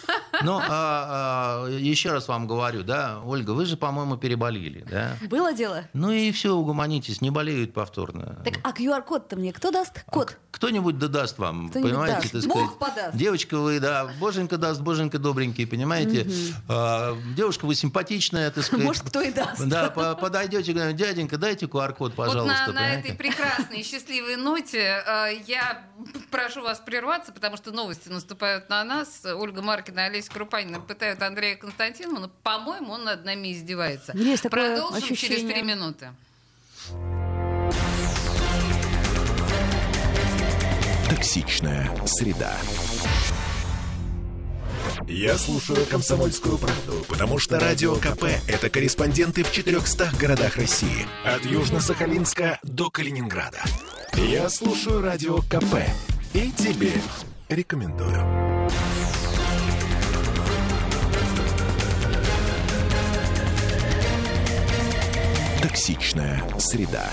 [0.44, 5.16] Ну, а, а, еще раз вам говорю, да, Ольга, вы же, по-моему, переболели, да?
[5.30, 5.86] Было дело?
[5.94, 8.42] Ну и все, угомонитесь, не болеют повторно.
[8.44, 10.04] Так, а QR-код-то мне кто даст?
[10.08, 10.38] Код.
[10.52, 12.30] Кто-нибудь да даст вам, Кто-нибудь понимаете?
[12.34, 12.46] даст.
[12.48, 12.96] так Бог сказать.
[12.96, 13.16] подаст.
[13.18, 16.28] Девочка вы, да, боженька даст, боженька добренький, понимаете?
[16.68, 18.86] А, девушка вы симпатичная, так сказать.
[18.86, 19.64] Может, кто и даст.
[19.66, 22.64] Да, по- подойдете, дяденька, дайте QR-код, пожалуйста.
[22.66, 25.84] вот на, на этой прекрасной и счастливой ноте э, я
[26.32, 29.24] прошу вас прерваться, потому что новости наступают на нас.
[29.26, 29.62] Ольга
[29.94, 34.12] Маркина и Олеся Крупанина пытают Андрея Константинова, но, по-моему, он над нами издевается.
[34.16, 35.54] Есть такое Продолжим через ощущение.
[35.54, 36.10] три минуты.
[41.10, 42.56] Токсичная среда.
[45.08, 51.06] Я слушаю «Комсомольскую правду», потому что «Радио КП»— это корреспонденты в 400 городах России.
[51.26, 53.62] От Южно-Сахалинска до Калининграда.
[54.14, 55.76] Я слушаю «Радио КП»
[56.34, 56.94] и тебе
[57.50, 58.53] рекомендую.
[65.64, 67.10] Токсичная среда.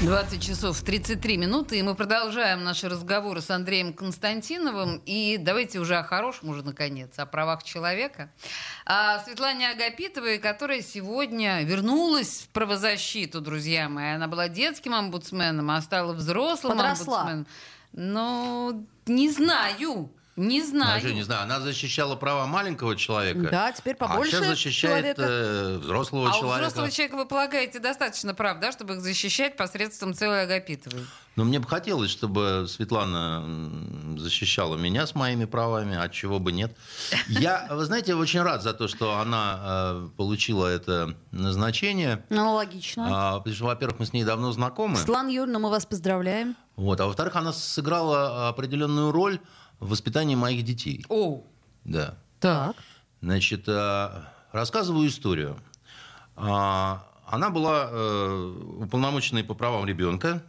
[0.00, 5.02] 20 часов 33 минуты, и мы продолжаем наши разговоры с Андреем Константиновым.
[5.04, 8.30] И давайте уже о хорошем уже, наконец, о правах человека.
[8.86, 14.14] О Светлане Агапитовой, которая сегодня вернулась в правозащиту, друзья мои.
[14.14, 17.20] Она была детским омбудсменом, а стала взрослым Подросла.
[17.20, 17.46] омбудсменом.
[17.92, 20.10] Ну, не знаю.
[20.36, 21.00] Не знаю.
[21.02, 23.50] Же не знаю, она защищала права маленького человека.
[23.50, 25.22] Да, теперь побольше А сейчас защищает человека.
[25.22, 26.68] э, взрослого а человека.
[26.68, 31.04] взрослого человека, вы полагаете, достаточно прав, да, чтобы их защищать посредством целой Агапитовой?
[31.36, 33.44] Но мне бы хотелось, чтобы Светлана
[34.18, 36.76] защищала меня с моими правами, от чего бы нет.
[37.28, 42.24] Я, вы знаете, очень рад за то, что она э, получила это назначение.
[42.30, 43.06] Ну, логично.
[43.08, 44.96] А, потому что, во-первых, мы с ней давно знакомы.
[44.96, 46.56] Светлана Юрьевна, мы вас поздравляем.
[46.76, 49.38] Вот, а во-вторых, она сыграла определенную роль
[49.82, 51.04] в воспитании моих детей.
[51.08, 51.42] О,
[51.84, 52.16] Да.
[52.40, 52.76] Так.
[53.20, 55.56] Значит, э, рассказываю историю.
[56.36, 60.42] А, Она была э, уполномоченной по правам ребенка,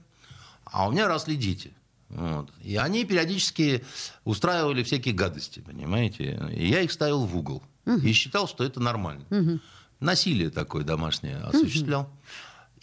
[0.66, 1.74] а у меня росли дети.
[2.10, 2.50] Вот.
[2.62, 3.84] И они периодически
[4.24, 6.40] устраивали всякие гадости, понимаете?
[6.56, 7.64] И я их ставил в угол.
[7.86, 9.60] И считал, что это нормально.
[10.00, 12.10] Насилие такое домашнее осуществлял.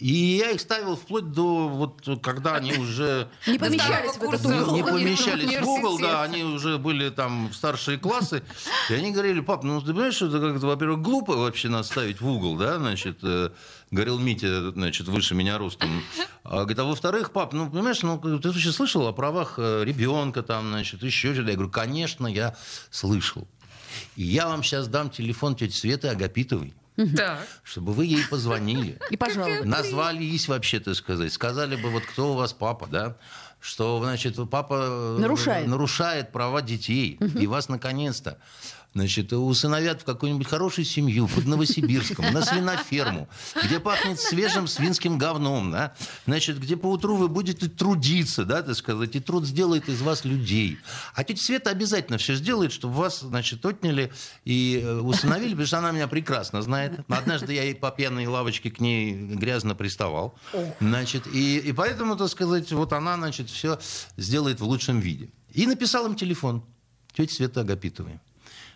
[0.01, 4.75] И я их ставил вплоть до вот когда они уже Не помещались в этот угол.
[4.75, 8.41] не помещались в угол, да, они уже были там старшие классы,
[8.89, 12.19] и они говорили, пап, ну ты понимаешь, что это как-то, во-первых, глупо вообще нас ставить
[12.19, 13.51] в угол, да, значит, э,
[13.91, 16.03] говорил Митя, значит, выше меня ростом.
[16.43, 20.41] А, говорит, а во-вторых, пап, ну понимаешь, ну ты вообще слышал о правах э, ребенка
[20.41, 21.49] там, значит, еще что-то?
[21.49, 22.55] Я говорю, конечно, я
[22.89, 23.47] слышал.
[24.15, 26.73] И я вам сейчас дам телефон тети Светы Агапитовой,
[27.15, 27.47] так.
[27.63, 28.99] чтобы вы ей позвонили.
[29.09, 29.65] И пожалуйста.
[29.65, 31.31] Назвались вообще, так сказать.
[31.33, 33.17] Сказали бы, вот кто у вас папа, да?
[33.59, 35.67] Что, значит, папа э, Нарушает.
[35.67, 37.19] нарушает права детей.
[37.39, 38.39] И вас, наконец-то,
[38.93, 43.29] значит, усыновят в какую-нибудь хорошую семью под Новосибирском, на свиноферму,
[43.63, 45.95] где пахнет свежим свинским говном, да?
[46.25, 50.77] Значит, где поутру вы будете трудиться, да, так сказать, и труд сделает из вас людей.
[51.13, 54.11] А тетя Света обязательно все сделает, чтобы вас, значит, отняли
[54.45, 56.99] и э, усыновили, потому что она меня прекрасно знает.
[57.07, 60.35] Однажды я и по пьяной лавочке к ней грязно приставал.
[60.79, 63.79] Значит, и, и поэтому, так сказать, вот она, значит, все
[64.17, 65.29] сделает в лучшем виде.
[65.53, 66.63] И написал им телефон
[67.13, 68.19] тети Светы Агапитовой.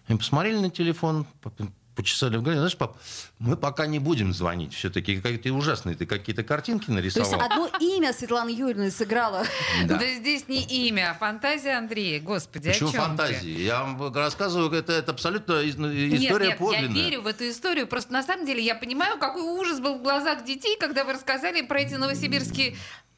[0.07, 1.51] Они посмотрели на телефон, по-
[1.95, 2.57] почесали в голове.
[2.59, 2.97] Знаешь, пап,
[3.39, 4.73] мы пока не будем звонить.
[4.73, 7.41] Все-таки какие-то ужасные ты какие-то картинки То есть нарисовал.
[7.49, 9.45] одно имя Светланы Юрьевны сыграло.
[9.85, 9.97] Да.
[9.97, 10.05] Да.
[10.15, 12.19] здесь не имя, а фантазия Андрея.
[12.19, 13.07] Господи, Почему о чем ты?
[13.07, 13.61] фантазии?
[13.63, 16.97] Я вам рассказываю, это, это абсолютно из- Нет, история нет, подлинная.
[17.01, 17.87] я верю в эту историю.
[17.87, 21.61] Просто на самом деле я понимаю, какой ужас был в глазах детей, когда вы рассказали
[21.61, 22.75] про эти новосибирские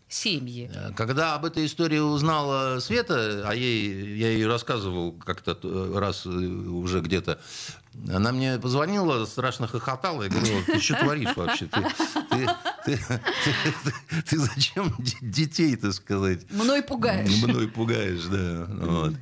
[0.10, 0.72] семьи.
[0.96, 6.30] Когда об этой истории узнала Света, а ей, я ей рассказывал как-то э, раз э,
[6.30, 7.40] уже где-то,
[8.14, 11.66] она мне позвонила, страшно хохотала, и говорила, ты что творишь вообще?
[11.66, 11.82] Ты,
[12.30, 12.48] ты,
[12.86, 12.98] ты-
[13.84, 17.42] ты- ты зачем де- детей, так сказать, Мной пугаешь.
[17.44, 18.66] мной пугаешь, да.
[18.70, 19.14] Вот.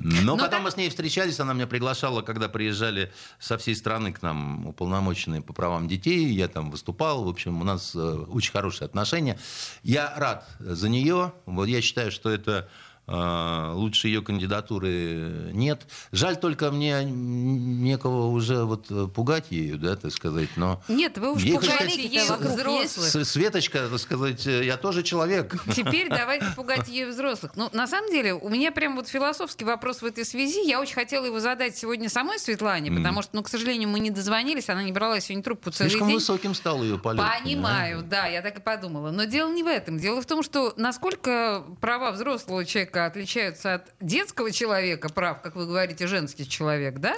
[0.00, 3.74] Но Ну, потом так- мы с ней встречались, она меня приглашала, когда приезжали со всей
[3.74, 7.98] страны к нам уполномоченные по правам детей, я там выступал, в общем, у нас э,
[7.98, 9.38] очень хорошие отношения.
[9.82, 12.68] Я рад за нее, вот я считаю, что это
[13.08, 15.86] лучше ее кандидатуры нет.
[16.12, 20.82] Жаль только мне некого уже вот э, пугать ею, да, так сказать, но...
[20.88, 23.26] Нет, вы уж Ей пугаете ею вокруг взрослых.
[23.26, 25.56] Светочка, так сказать, э, я тоже человек.
[25.74, 27.52] Теперь давайте пугать ею взрослых.
[27.56, 30.66] Ну, на самом деле, у меня прям вот философский вопрос в этой связи.
[30.66, 34.10] Я очень хотела его задать сегодня самой Светлане, потому что, ну, к сожалению, мы не
[34.10, 36.16] дозвонились, она не брала сегодня трубку целый Слишком день.
[36.16, 37.24] высоким стал ее полет.
[37.42, 39.10] Понимаю, да, я так и подумала.
[39.10, 39.98] Но дело не в этом.
[39.98, 45.66] Дело в том, что насколько права взрослого человека отличаются от детского человека, прав, как вы
[45.66, 47.16] говорите, женский человек, да?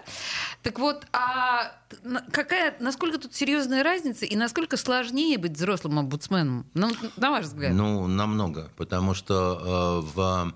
[0.62, 6.66] Так вот, а на- какая, насколько тут серьезная разница и насколько сложнее быть взрослым омбудсменом?
[6.74, 7.72] Ну, на ваш взгляд.
[7.72, 10.52] Ну, намного, потому что э, в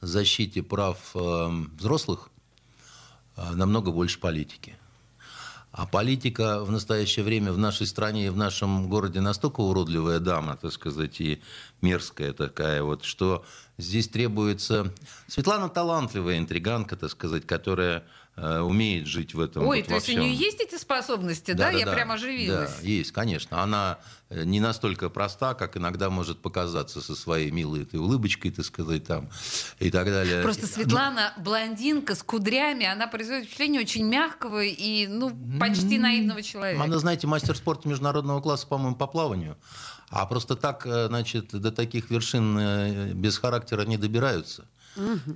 [0.00, 1.48] защите прав э,
[1.78, 2.30] взрослых
[3.36, 4.76] э, намного больше политики.
[5.76, 10.56] А политика в настоящее время в нашей стране и в нашем городе настолько уродливая дама,
[10.56, 11.42] так сказать, и
[11.82, 13.44] мерзкая такая вот, что
[13.76, 14.90] здесь требуется...
[15.26, 18.04] Светлана талантливая интриганка, так сказать, которая
[18.36, 21.70] умеет жить в этом Ой, вот то есть у нее есть эти способности, да?
[21.70, 22.70] Я прямо оживилась.
[22.70, 23.62] Да, есть, конечно.
[23.62, 28.64] Она э, не настолько проста, как иногда может показаться со своей милой этой улыбочкой, так
[28.66, 29.30] сказать, там,
[29.78, 30.42] и так далее.
[30.42, 36.82] Просто Светлана блондинка с кудрями, она производит впечатление очень мягкого и, ну, почти наивного человека.
[36.82, 39.56] Она, знаете, мастер спорта международного класса, по-моему, по плаванию.
[40.10, 44.66] А просто так, э, значит, до таких вершин э, без характера не добираются.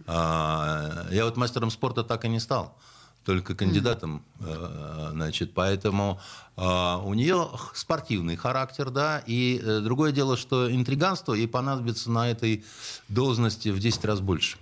[0.06, 2.76] А, Я вот мастером спорта так и не стал.
[3.24, 6.18] только кандидатом, э, значит, поэтому
[6.56, 6.62] э,
[7.04, 12.64] у нее спортивный характер, да, и э, другое дело, что интриганство ей понадобится на этой
[13.08, 14.56] должности в 10 раз больше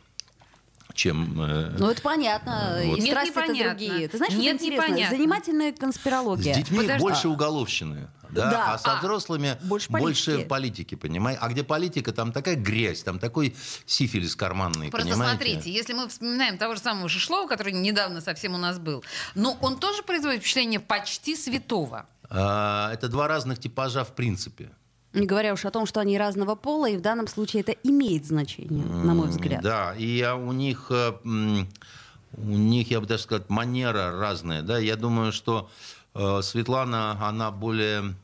[0.94, 1.40] чем...
[1.40, 2.80] э, Ну, это понятно.
[2.84, 2.98] Вот.
[2.98, 4.08] И Нет, страсти это другие.
[4.08, 4.82] Ты знаешь, Нет, интересно?
[4.88, 5.16] непонятно.
[5.16, 6.54] Занимательная С конспирология.
[6.54, 7.00] детьми Подожди.
[7.00, 10.48] больше уголовщины, да, Да, а с а, взрослыми больше больше, политики.
[10.48, 11.40] политики, понимаете?
[11.42, 13.54] А где политика, там такая грязь, там такой
[13.86, 15.36] сифилис карманный, Просто понимаете?
[15.36, 19.56] смотрите, если мы вспоминаем того же самого Шишлова, который недавно совсем у нас был, но
[19.60, 22.06] он тоже производит впечатление почти святого.
[22.30, 24.70] А, это два разных типажа в принципе.
[25.14, 28.26] Не говоря уж о том, что они разного пола, и в данном случае это имеет
[28.26, 29.62] значение, на мой взгляд.
[29.62, 34.62] Да, и а, у них, э, у них, я бы даже сказал, манера разная.
[34.62, 34.78] Да?
[34.78, 35.97] Я думаю, что э,
[36.42, 38.14] Светлана, она более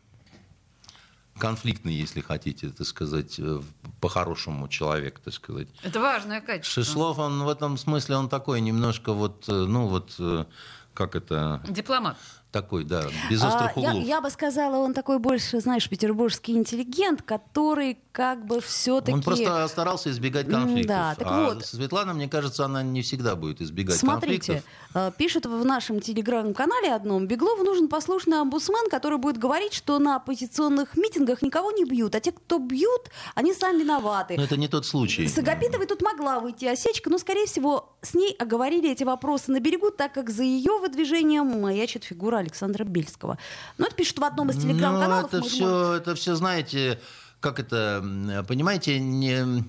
[1.39, 3.61] конфликтный, если хотите, так сказать, э,
[4.01, 5.69] по-хорошему человек, так сказать.
[5.83, 6.83] Это важное качество.
[6.83, 10.45] Шишлов, он в этом смысле, он такой немножко вот, э, ну вот, э,
[10.93, 12.17] как это, Дипломат.
[12.55, 14.05] Такой, да, без А, острых я, углов.
[14.05, 19.13] я бы сказала, он такой больше, знаешь, петербургский интеллигент, который как бы все-таки...
[19.13, 20.87] Он просто старался избегать конфликтов.
[20.87, 21.67] да, так а вот.
[21.67, 24.73] Светлана, мне кажется, она не всегда будет избегать Смотрите, конфликтов.
[24.95, 30.15] э, пишут в нашем телеграм-канале одном, Беглову нужен послушный омбудсмен, который будет говорить, что на
[30.17, 34.37] оппозиционных митингах никого не бьют, а те, кто бьют, они сами виноваты.
[34.37, 35.27] Но это не тот случай.
[35.27, 39.59] С Агапитовой тут могла выйти осечка, но, скорее всего, с ней оговорили эти вопросы на
[39.59, 43.39] берегу, так как за ее выдвижением маячит фигура Александра Бельского.
[43.79, 45.33] Ну, это пишут в одном из телеграм-каналов.
[45.33, 47.01] Ну, это все, можем- это все, знаете,
[47.41, 48.05] как это,
[48.49, 49.65] понимаете, не,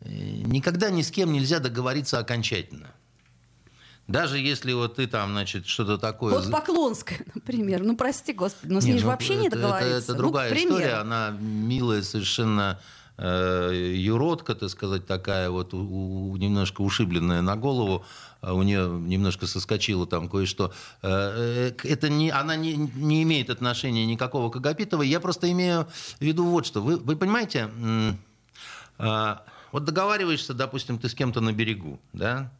[0.00, 0.08] э,
[0.46, 2.88] никогда ни с кем нельзя договориться окончательно.
[4.08, 6.34] Даже если вот ты там, значит, что-то такое...
[6.34, 7.82] Вот Поклонская, например.
[7.84, 9.94] Ну, прости, господи, но с Не, ней же ну, вообще не это- договориться.
[9.96, 10.74] Это, это Ну, другая примеру.
[10.78, 12.80] история, она милая совершенно
[13.18, 18.04] э, юродка, так сказать, такая вот у- у- немножко ушибленная на голову,
[18.42, 20.72] у нее немножко соскочило там кое-что.
[21.02, 25.06] Э, э, Это не, она не, не имеет отношения никакого к Агапитовой.
[25.08, 25.86] Я просто имею
[26.18, 26.82] в виду вот что.
[26.82, 27.70] Вы, вы понимаете,
[28.98, 32.50] а, вот договариваешься, допустим, ты с кем-то на берегу, да?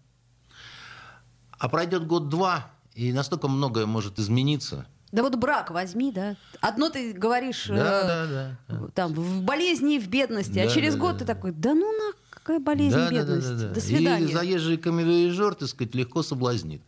[1.59, 4.87] А пройдет год-два, и настолько многое может измениться.
[5.13, 6.37] Да вот брак возьми, да.
[6.61, 8.89] Одно ты говоришь Да, э, да, да.
[8.95, 11.75] там в болезни и в бедности, а Да, через да, год да, ты такой, да
[11.75, 12.13] ну на,
[12.43, 13.49] какая болезнь, Да, да, да, бедность.
[13.49, 13.69] да, да.
[13.75, 14.27] До свидания.
[14.29, 16.81] И заезжий камевоежор, так сказать, легко соблазнит.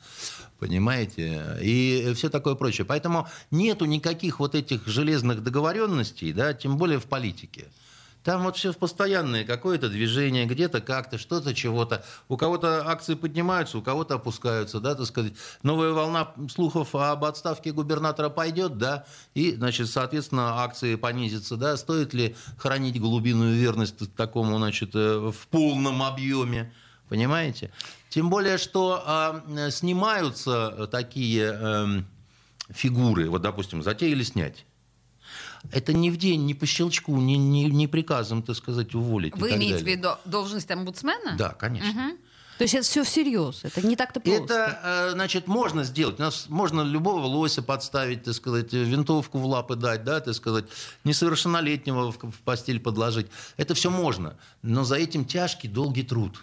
[0.58, 1.58] Понимаете?
[1.62, 2.84] И все такое прочее.
[2.84, 7.66] Поэтому нету никаких вот этих железных договоренностей, да, тем более в политике.
[8.24, 12.02] Там вот все постоянное какое-то движение, где-то как-то, что-то, чего-то.
[12.28, 15.34] У кого-то акции поднимаются, у кого-то опускаются, да, так сказать.
[15.62, 21.76] Новая волна слухов об отставке губернатора пойдет, да, и, значит, соответственно, акции понизятся, да.
[21.76, 26.72] Стоит ли хранить голубиную верность такому, значит, э, в полном объеме?
[27.10, 27.70] Понимаете?
[28.08, 32.06] Тем более, что а, снимаются такие эм,
[32.70, 34.64] фигуры, вот, допустим, затеяли снять.
[35.72, 39.36] Это не в день, не по щелчку, не, не, не приказом, так сказать, уволить.
[39.36, 39.96] и Вы так имеете в далее.
[39.96, 41.36] виду должность омбудсмена?
[41.36, 41.90] Да, конечно.
[41.90, 42.18] Мгм.
[42.58, 44.44] То есть это все всерьез, это не так-то просто.
[44.44, 46.20] Это, значит, можно сделать.
[46.20, 50.66] У нас можно любого лося подставить, так сказать, винтовку в лапы дать, да, так сказать,
[51.02, 53.26] несовершеннолетнего в, в постель подложить.
[53.56, 54.36] Это все можно.
[54.62, 56.40] Но за этим тяжкий, долгий труд.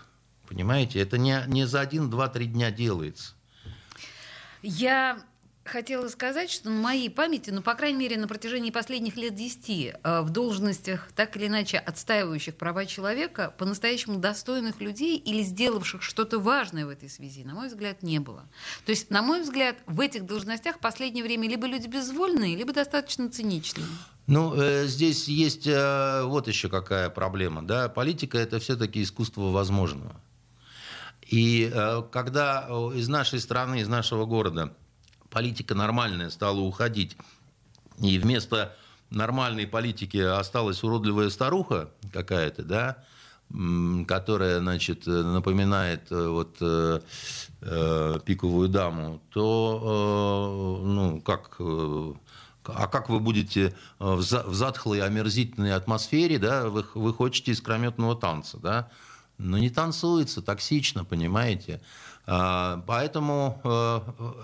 [0.50, 1.00] Понимаете?
[1.00, 3.34] Это не, не за один, два, три дня делается.
[4.62, 5.18] Я
[5.64, 9.70] хотела сказать, что на моей памяти, ну, по крайней мере, на протяжении последних лет 10
[10.04, 16.40] э, в должностях, так или иначе отстаивающих права человека, по-настоящему достойных людей или сделавших что-то
[16.40, 18.44] важное в этой связи, на мой взгляд, не было.
[18.86, 22.74] То есть, на мой взгляд, в этих должностях в последнее время либо люди безвольные, либо
[22.74, 23.88] достаточно циничные.
[24.28, 27.62] Ну, э, здесь есть э, вот еще какая проблема.
[27.62, 27.90] Да?
[27.90, 30.16] Политика– это все-таки искусство возможного.
[31.28, 34.74] И э, когда э, из нашей страны, из нашего города
[35.32, 37.18] политика нормальная стала уходить,
[38.00, 38.76] и вместо
[39.10, 43.04] нормальной политики осталась уродливая старуха какая-то, да,
[44.08, 47.02] которая, значит, напоминает э, вот э,
[47.62, 52.14] э, пиковую даму, то, э, ну, как, э,
[52.64, 57.52] а как вы будете э, в за- в затхлой, омерзительной атмосфере, да, вы, вы хотите
[57.52, 58.90] искрометного танца, да,
[59.38, 61.82] но не танцуется, токсично, понимаете.
[62.28, 64.00] А, Поэтому э,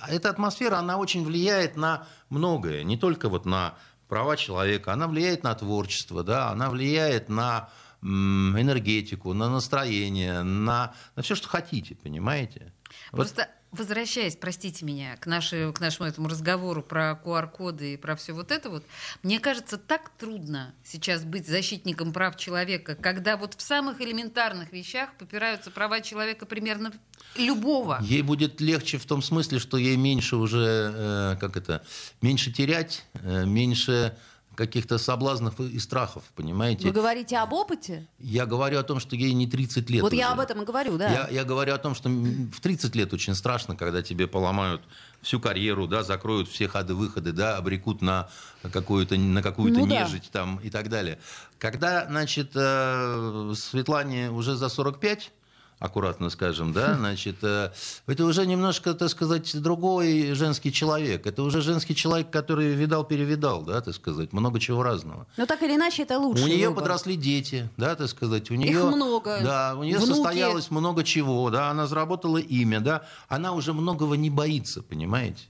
[0.10, 3.76] эта атмосфера, она очень влияет на многое, не только вот на
[4.08, 7.70] права человека, она влияет на творчество, да, она влияет на
[8.02, 12.74] энергетику, на настроение, на, на все, что хотите, понимаете.
[13.12, 18.34] Просто возвращаясь, простите меня, к, нашей, к нашему этому разговору про QR-коды и про все
[18.34, 18.84] вот это вот,
[19.24, 25.10] мне кажется, так трудно сейчас быть защитником прав человека, когда вот в самых элементарных вещах
[25.18, 26.92] попираются права человека примерно
[27.36, 28.00] любого.
[28.02, 31.84] Ей будет легче в том смысле, что ей меньше уже, э, как это,
[32.22, 34.18] меньше терять, э, меньше
[34.58, 36.88] каких-то соблазнов и страхов, понимаете?
[36.88, 38.08] Вы говорите об опыте?
[38.20, 40.20] Я говорю о том, что ей не 30 лет Вот уже.
[40.20, 41.10] я об этом и говорю, да.
[41.10, 44.82] Я, я говорю о том, что в 30 лет очень страшно, когда тебе поломают
[45.22, 48.30] всю карьеру, да, закроют все ходы-выходы, да, обрекут на
[48.64, 50.02] какую-то, на какую-то Ну да.
[50.04, 51.20] нежить там и так далее.
[51.60, 55.32] Когда, значит, э, Светлане уже за 45,
[55.80, 57.72] аккуратно скажем, да, значит, э,
[58.08, 61.28] это уже немножко, так сказать, другой женский человек.
[61.28, 65.28] Это уже женский человек, который видал-перевидал, да, так сказать, много чего разного.
[65.38, 66.44] Но так или иначе, это лучше.
[66.44, 68.50] У нее подросли дети, да, так сказать.
[68.52, 69.40] У нее, много.
[69.44, 70.14] Да, у нее Внуки.
[70.14, 73.08] состоялось много чего, да, она заработала имя, да.
[73.28, 75.44] Она уже многого не боится, понимаете?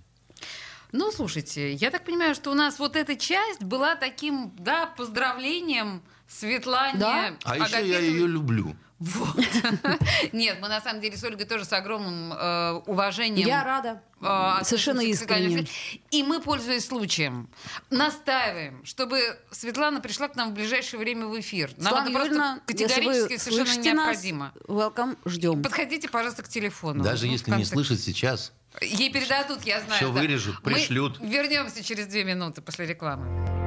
[0.93, 6.01] Ну, слушайте, я так понимаю, что у нас вот эта часть была таким, да, поздравлением
[6.27, 7.33] Светлане Да.
[7.43, 8.75] А еще я ее люблю.
[8.99, 9.35] Вот.
[10.33, 13.47] Нет, мы на самом деле с Ольгой тоже с огромным э, уважением.
[13.47, 14.01] Я рада.
[14.21, 15.67] э, Совершенно искренне.
[16.09, 17.47] И мы, пользуясь случаем,
[17.91, 19.19] настаиваем, чтобы
[19.51, 21.71] Светлана пришла к нам в ближайшее время в эфир.
[21.77, 24.53] Нам Светлана это Юрьевна, просто категорически если вы совершенно слышите нас, необходимо.
[24.67, 25.61] welcome, ждем.
[25.61, 27.03] Подходите, пожалуйста, к телефону.
[27.03, 28.51] Даже Ну, если не слышит сейчас.
[28.81, 29.97] Ей передадут, я знаю.
[29.97, 30.19] Всё да.
[30.21, 31.19] вырежут, Мы пришлют.
[31.19, 33.66] вернемся через две минуты после рекламы.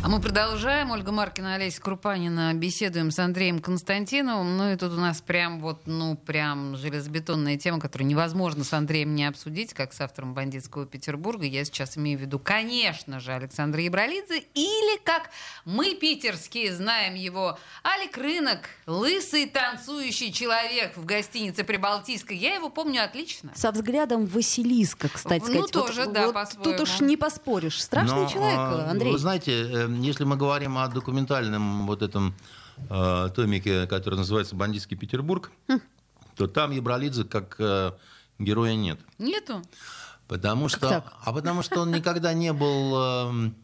[0.00, 0.92] А мы продолжаем.
[0.92, 2.54] Ольга Маркина, Олеся Крупанина.
[2.54, 4.56] Беседуем с Андреем Константиновым.
[4.56, 9.14] Ну и тут у нас прям вот, ну прям железобетонная тема, которую невозможно с Андреем
[9.16, 11.44] не обсудить, как с автором «Бандитского Петербурга».
[11.46, 14.44] Я сейчас имею в виду, конечно же, Александра Ибралидзе.
[14.54, 15.30] Или, как
[15.64, 22.36] мы, питерские, знаем его, Алик Рынок, лысый танцующий человек в гостинице Прибалтийской.
[22.36, 23.50] Я его помню отлично.
[23.56, 25.72] Со взглядом Василиска, кстати Ну, сказать.
[25.72, 26.82] тоже, да, Тут по-своему.
[26.82, 27.82] уж не поспоришь.
[27.82, 29.12] Страшный Но, человек, а, Андрей.
[29.12, 32.34] Вы знаете, э, если мы говорим о документальном вот этом
[32.90, 35.80] э, томике, который называется «Бандитский Петербург», Хм.
[36.36, 37.92] то там Ебралидзе как э,
[38.38, 39.00] героя нет.
[39.18, 39.62] Нету?
[40.26, 41.12] Потому что, так?
[41.24, 43.54] а потому что он никогда не был, эм,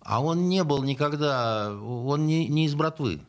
[0.00, 3.22] а он не был никогда, он не, не из братвы.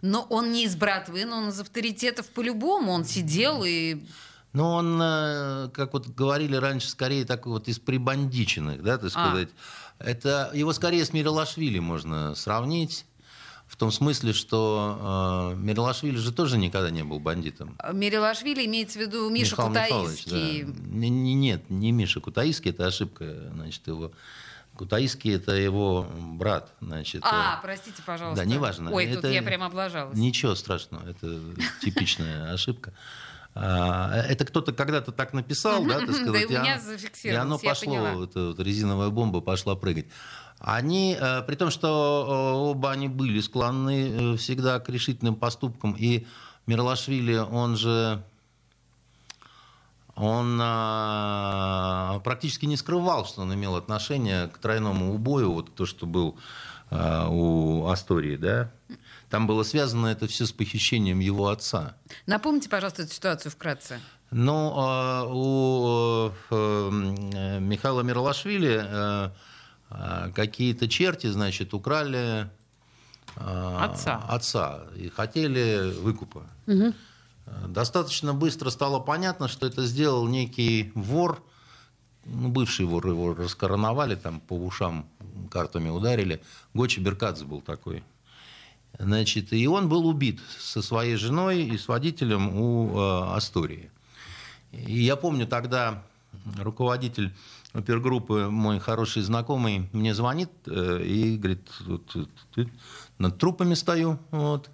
[0.00, 2.92] Но он не из братвы, но он из авторитетов по-любому.
[2.92, 4.02] Он сидел и...
[4.52, 9.46] Но он, э, как вот говорили раньше, скорее такой вот из прибандиченных, да, так А.
[10.00, 13.04] Это его скорее с Миралашвили можно сравнить.
[13.66, 17.76] В том смысле, что э, Миралашвили же тоже никогда не был бандитом.
[17.92, 20.62] Мирилашвили имеется в виду Миша Михаил Кутаиский.
[20.64, 20.72] да.
[20.88, 23.52] Не- не- Нет, не Миша Кутаиский, это ошибка.
[23.54, 24.10] Значит, его...
[24.76, 26.72] Кутаиский это его брат.
[26.80, 28.42] Значит, А, э, простите, пожалуйста.
[28.44, 28.90] Да, неважно.
[28.92, 30.16] Ой, тут Это я прям облажалась.
[30.16, 31.38] Ничего страшного, это
[31.82, 32.92] типичная ошибка.
[33.54, 37.30] А, Это кто-то когда-то так написал, да, так Да, сказать, и у меня зафиксировалось, И
[37.30, 40.06] оно пошло, эта вот резиновая бомба пошла прыгать.
[40.58, 46.26] Они, э, при том, что оба они были склонны э, всегда к решительным поступкам, и
[46.66, 48.22] Мирлашвили, он же
[50.20, 56.04] он а, практически не скрывал, что он имел отношение к тройному убою, вот то, что
[56.04, 56.36] был
[56.90, 58.70] а, у Астории, да.
[59.30, 61.96] Там было связано это все с похищением его отца.
[62.26, 64.00] Напомните, пожалуйста, эту ситуацию вкратце.
[64.32, 66.90] Но а, у э,
[67.60, 69.30] Михаила Мирлашвили э,
[69.90, 72.48] а, какие-то черти, значит, украли
[73.36, 74.24] а, Отца.
[74.28, 76.42] отца и хотели выкупа.
[76.66, 76.94] Мгм.
[77.68, 81.42] Достаточно быстро стало понятно, что это сделал некий вор,
[82.24, 85.08] ну, бывший вор, его раскороновали, там по ушам
[85.50, 86.40] картами ударили.
[86.74, 88.04] Гочи Беркадзе был такой.
[89.00, 93.90] Значит, и он был убит со своей женой и с водителем у э, Астории.
[94.72, 96.02] И я помню тогда
[96.58, 97.32] руководитель
[97.72, 102.68] опергруппы, мой хороший знакомый, мне звонит э, и говорит, вот, вот, тут
[103.18, 104.68] над трупами стою, вот.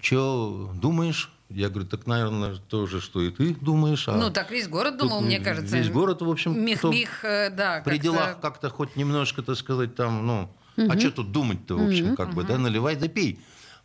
[0.00, 1.30] Че думаешь?
[1.50, 4.08] Я говорю, так, наверное, то же, что и ты думаешь.
[4.08, 5.76] а Ну, так весь город думал, мне кажется.
[5.76, 7.80] Весь город, в общем, Мих, кто мих, э, да.
[7.84, 10.50] при как-то- делах как-то хоть немножко, так сказать, там, ну,
[10.88, 13.40] а что тут думать-то, в общем, как бы, да, наливай да пей.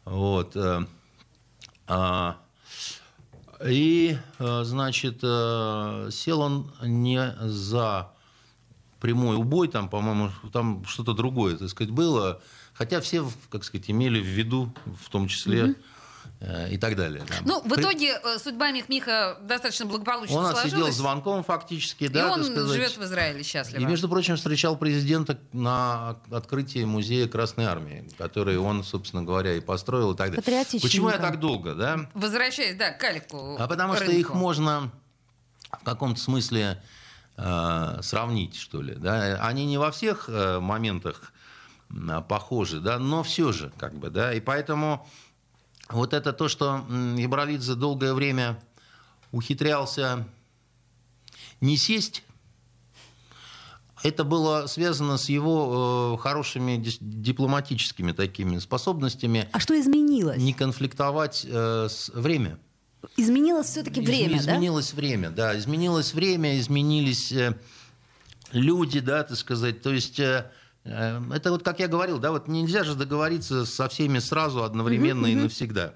[0.05, 0.55] Вот.
[0.55, 0.85] э,
[1.87, 2.37] а,
[3.65, 8.11] И, э, значит, э, сел он не за
[8.99, 12.41] прямой убой, там, по-моему, там что-то другое, так сказать, было.
[12.73, 15.73] Хотя все, как сказать, имели в виду, в том числе, э,
[16.69, 17.23] и так далее.
[17.27, 17.35] да.
[17.45, 20.65] Ну, в При- итоге э, судьба Михмиха достаточно благополучно Он сложилась.
[20.73, 22.71] отсидел звонком фактически, и да, он так сказать.
[22.73, 23.81] живет в Израиле счастливо.
[23.81, 29.61] И, между прочим, встречал президента на открытии музея Красной Армии, который он, собственно говоря, и
[29.61, 30.65] построил и так далее.
[30.81, 32.09] Почему я так долго, да?
[32.13, 33.55] Возвращаясь, да, к Алику.
[33.57, 34.19] А потому что рынку.
[34.19, 34.91] их можно
[35.71, 36.83] в каком-то смысле
[37.37, 38.95] э, сравнить, что ли.
[38.95, 39.39] Да?
[39.41, 41.31] Они не во всех э, моментах
[41.89, 44.33] м, похожи, да, но все же, как бы, да.
[44.33, 45.07] И поэтому
[45.93, 46.85] вот это то, что
[47.17, 48.59] Ибралидзе долгое время
[49.31, 50.27] ухитрялся
[51.61, 52.23] не сесть,
[54.03, 60.37] это было связано с его э, хорошими дипломатическими такими способностями А что изменилось?
[60.37, 62.59] не конфликтовать э, с время.
[63.15, 64.53] Изменилось все-таки время, Изме- да?
[64.55, 65.57] Изменилось время, да.
[65.57, 67.57] Изменилось время, изменились э,
[68.51, 69.81] люди, да, так сказать.
[69.81, 70.51] То есть э,
[70.85, 75.35] это вот, как я говорил, да, вот нельзя же договориться со всеми сразу, одновременно и
[75.35, 75.93] навсегда.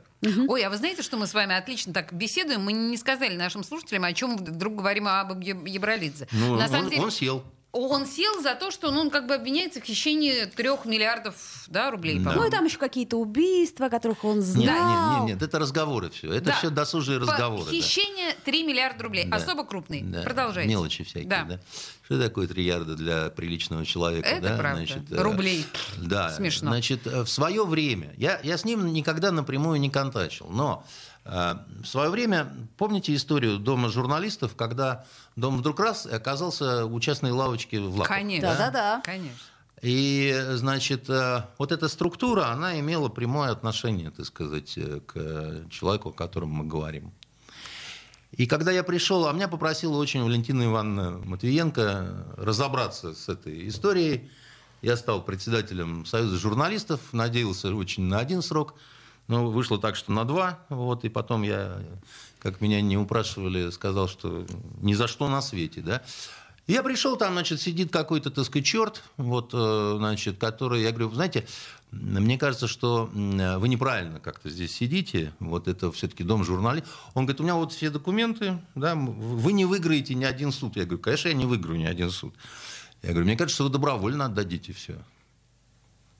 [0.47, 2.61] Ой, а вы знаете, что мы с вами отлично так беседуем?
[2.61, 6.27] Мы не сказали нашим слушателям, о чем вдруг говорим об Еб- Ебралидзе.
[6.31, 7.43] Ну, На он, самом деле, он сел.
[7.79, 11.35] Он сел за то, что ну, он как бы обвиняется в хищении трех миллиардов
[11.67, 12.33] да, рублей, Да.
[12.33, 14.63] Ну и там еще какие-то убийства, которых он знал.
[14.65, 16.31] Нет, нет, нет, нет, это разговоры все.
[16.31, 16.51] Это Да.
[16.53, 17.65] все досужие разговоры.
[17.65, 17.71] да.
[17.71, 19.25] Хищение 3 миллиарда рублей.
[19.25, 19.37] Да.
[19.37, 20.01] Особо крупный.
[20.01, 20.69] Да, Продолжайте.
[20.69, 21.43] Мелочи всякие, Да.
[21.43, 21.59] да.
[22.05, 24.27] Что такое 3 ярда для приличного человека?
[24.29, 24.57] Это да?
[24.57, 24.85] правда.
[25.11, 25.65] э, Рублей.
[25.97, 26.29] Да.
[26.29, 26.69] Смешно.
[26.69, 30.85] Значит, э, в свое время, я, я с ним никогда напрямую не контачил, но
[31.29, 35.05] в свое время, помните историю Дома журналистов, когда
[35.35, 38.07] Дом вдруг раз и оказался у частной лавочки в Лапах?
[38.07, 38.49] Конечно.
[38.49, 39.01] Да-да-да.
[39.03, 39.37] Конечно.
[39.81, 45.65] И, значит, э, вот эта структура, она имела прямое отношение, так сказать, э, к э,
[45.69, 47.11] человеку, о котором мы говорим.
[48.31, 54.29] И когда я пришел, а меня попросила очень Валентина Ивановна Матвиенко разобраться с этой историей.
[54.81, 58.75] Я стал председателем Союза журналистов, надеялся очень на один срок,
[59.27, 60.59] но вышло так, что на два.
[60.69, 61.77] Вот, и потом я,
[62.39, 64.45] как меня не упрашивали, сказал, что
[64.81, 65.81] ни за что на свете.
[65.81, 66.01] Да?
[66.67, 71.11] Я пришел, там, значит, сидит какой-то, так сказать, черт, вот, э, значит, который, я говорю,
[71.11, 71.47] знаете,
[71.91, 76.91] мне кажется, что м, вы неправильно как-то здесь сидите, вот это все-таки дом журналистов.
[77.13, 80.75] Он говорит, у меня вот все документы, да, вы не выиграете ни один суд.
[80.75, 82.35] Я говорю, конечно, я не выиграю ни один суд.
[83.01, 84.97] Я говорю, мне кажется, вы добровольно отдадите все.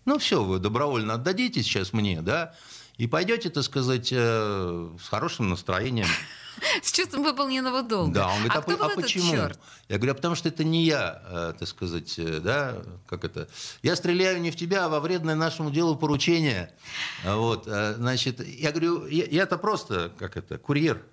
[0.06, 2.56] Ну, все, вы добровольно отдадите сейчас мне, да,
[2.98, 6.08] и пойдете, так сказать, э, с хорошим настроением.
[6.82, 8.14] С чувством выполненного долга.
[8.14, 9.32] Да, он говорит, а, кто по- был а этот почему?
[9.32, 9.60] черт?
[9.90, 13.48] Я говорю, а потому что это не я, э, так сказать, э, да, как это.
[13.84, 16.74] Я стреляю не в тебя, а во вредное нашему делу поручение.
[17.24, 21.04] А Вот, значит, я говорю, я-то просто, как это, курьер.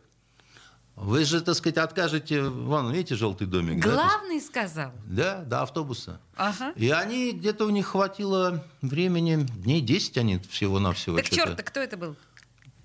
[0.97, 4.93] Вы же, так сказать, откажете, вон, видите, желтый домик, да, Главный сказал.
[5.07, 6.21] да, до автобуса.
[6.37, 6.73] Ага.
[6.77, 11.17] И они, где-то у них хватило времени, дней 10 они всего-навсего.
[11.17, 12.17] Так черт, кто это был?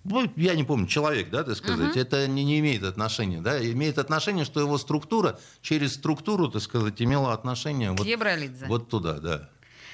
[0.06, 4.00] Ну, я не помню, человек, да, так сказать, это не, не имеет отношения, да, имеет
[4.00, 8.66] отношение, что его структура через структуру, так сказать, имела отношение К вот, Ебралидзе.
[8.66, 9.50] вот туда, да.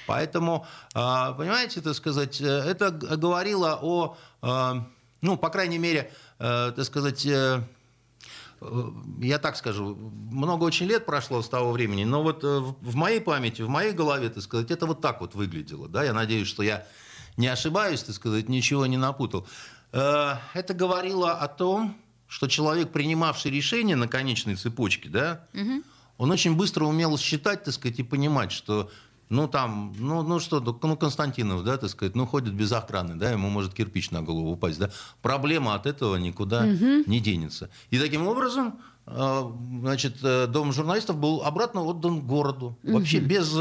[0.06, 0.64] Поэтому,
[0.94, 4.86] а, понимаете, так сказать, э, это говорило о, а,
[5.20, 7.60] ну, по крайней мере, э, так сказать, э,
[9.20, 9.96] я так скажу,
[10.30, 13.92] много очень лет прошло с того времени, но вот э, в моей памяти, в моей
[13.92, 15.88] голове, так сказать, это вот так вот выглядело.
[15.88, 16.04] Да?
[16.04, 16.86] Я надеюсь, что я
[17.36, 19.46] не ошибаюсь, так сказать, ничего не напутал.
[19.92, 21.96] Э, Это говорило о том,
[22.28, 25.46] что человек, принимавший решение на конечной цепочке, да,
[26.18, 28.90] он очень быстро умел считать, так сказать, и понимать, что
[29.28, 33.30] ну там, ну, ну что, ну Константинов, да, так сказать, ну ходит без охраны, да,
[33.30, 34.90] ему может кирпич на голову упасть, да,
[35.22, 37.70] проблема от этого никуда не денется.
[37.90, 43.56] И таким образом, э, значит, э, дом журналистов был обратно отдан городу, вообще без,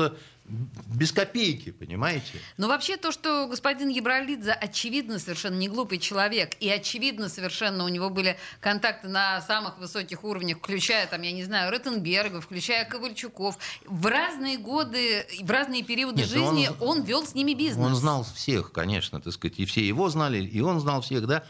[0.47, 2.39] без копейки, понимаете?
[2.57, 7.87] Но вообще то, что господин Ебралидзе очевидно совершенно не глупый человек, и очевидно совершенно у
[7.87, 13.57] него были контакты на самых высоких уровнях, включая, там, я не знаю, Ротенберга, включая Ковальчуков.
[13.85, 17.85] В разные годы, в разные периоды Нет, ну жизни он- он, вел с ними бизнес.
[17.85, 21.43] Он знал всех, конечно, так сказать, и все его знали, и он знал всех, да.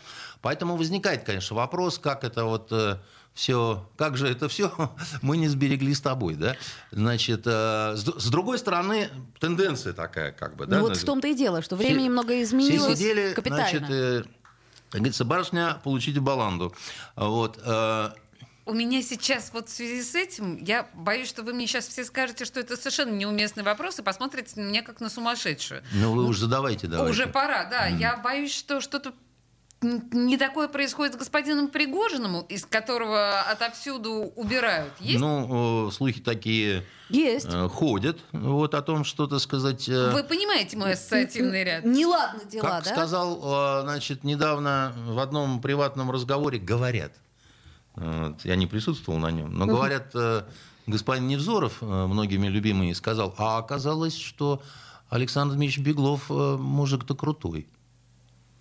[0.45, 2.71] Поэтому возникает, конечно, вопрос, как это вот
[3.35, 4.71] все, как же это все
[5.21, 6.55] мы не сберегли с тобой, да.
[6.91, 10.77] Значит, э, с, другой стороны, тенденция такая, как бы, да.
[10.77, 13.67] Ну вот в том-то и дело, что все- время немного изменилось Все сидели, капитально.
[13.67, 14.23] значит, э,
[14.89, 16.73] как говорится, барышня, получите баланду.
[17.17, 18.09] Вот, э,
[18.65, 22.05] У меня сейчас вот в связи с этим, я боюсь, что вы мне сейчас все
[22.05, 25.83] скажете, что это совершенно неуместный вопрос, и посмотрите на меня как на сумасшедшую.
[25.91, 27.11] ну вы уж задавайте, давайте.
[27.11, 27.87] Уже пора, да.
[27.87, 29.13] Я боюсь, что что-то
[30.11, 34.93] не такое происходит с господином Пригожиным, из которого отовсюду убирают?
[34.99, 35.19] Есть?
[35.19, 37.47] Ну, слухи такие Есть.
[37.49, 39.87] э, ходят, вот о том, что, так сказать...
[39.87, 41.85] э, Вы понимаете мой ассоциативный ряд?
[41.85, 42.91] Неладно дела, Как да?
[42.91, 47.11] сказал, э, значит, недавно в одном приватном разговоре, говорят,
[47.95, 50.13] вот, я не присутствовал на нем, но говорят,
[50.87, 54.61] господин Невзоров, многими любимый, сказал, а оказалось, что
[55.09, 57.67] Александр Дмитриевич Беглов мужик-то крутой.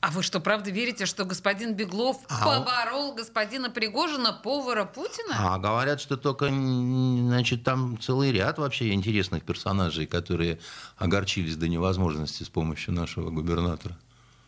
[0.07, 5.35] А вы что, правда верите, что господин Беглов А он- поборол господина Пригожина, повара Путина?
[5.55, 10.59] А говорят, что только, значит, там целый ряд вообще интересных персонажей, которые
[10.99, 13.97] огорчились до невозможности с помощью нашего губернатора.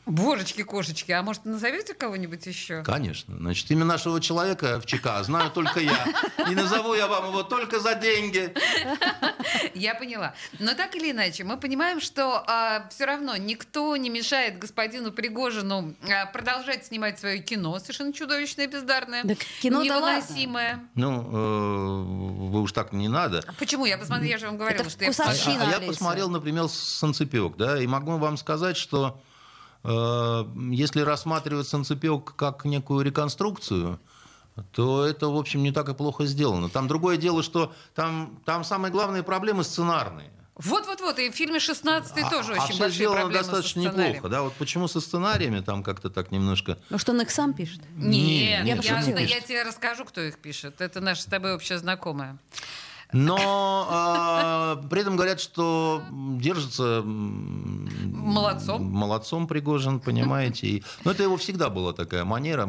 [0.07, 2.82] Божечки-кошечки, а может, назовете кого-нибудь еще?
[2.84, 3.36] Конечно.
[3.36, 6.07] Значит, имя нашего человека в ЧК знаю только я.
[6.48, 8.54] И назову я вам его только за деньги.
[9.74, 10.34] Я поняла.
[10.61, 12.46] Но так или иначе, мы понимаем, что
[12.90, 19.24] все равно никто не мешает господину Пригожину а, продолжать снимать свое кино, совершенно чудовищное, бездарное,
[19.24, 20.88] Да кино-то невыносимое.
[20.94, 23.42] Ну, э, вы уж так не надо.
[23.46, 23.86] А Почему?
[23.86, 25.11] Я посмотрела, я же вам говорила, Это что я.
[25.18, 29.36] А, а я посмотрел, например, «Санцепёк», да, и могу вам сказать, что э,
[29.85, 34.01] если рассматривать «Санцепёк» как некую реконструкцию,
[34.72, 36.68] то это, в общем, не так и плохо сделано.
[36.70, 40.31] Там другое дело, что там, там самые главные проблемы сценарные.
[40.57, 44.14] Вот-вот-вот, и в фильме «16 А- тоже а очень большие сделано проблемы достаточно со сценарием.
[44.16, 44.29] неплохо.
[44.31, 44.43] Да?
[44.43, 46.79] Вот почему со сценариями там как-то так немножко...
[46.89, 47.83] Может, он их сам пишет?
[47.95, 49.29] Нет, Нет, нет, ясно, нет.
[49.29, 50.81] я тебе расскажу, кто их пишет.
[50.81, 52.39] Это наша с тобой общая знакомая.
[53.12, 58.82] Но а, при этом говорят, что держится Молодцом.
[58.84, 60.66] молодцом Пригожин, понимаете.
[60.66, 62.68] И- Но это его всегда была такая манера.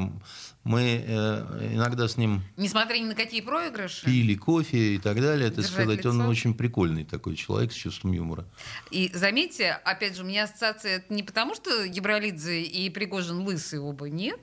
[0.63, 4.05] Мы э, иногда с ним Несмотря ни на какие проигрыши.
[4.05, 5.47] пили кофе и так далее.
[5.47, 6.29] Это сказать, он лицо.
[6.29, 8.45] очень прикольный такой человек с чувством юмора.
[8.91, 13.79] И заметьте, опять же, у меня ассоциация это не потому, что Ебралидзе и Пригожин лысые
[13.81, 14.39] оба, нет.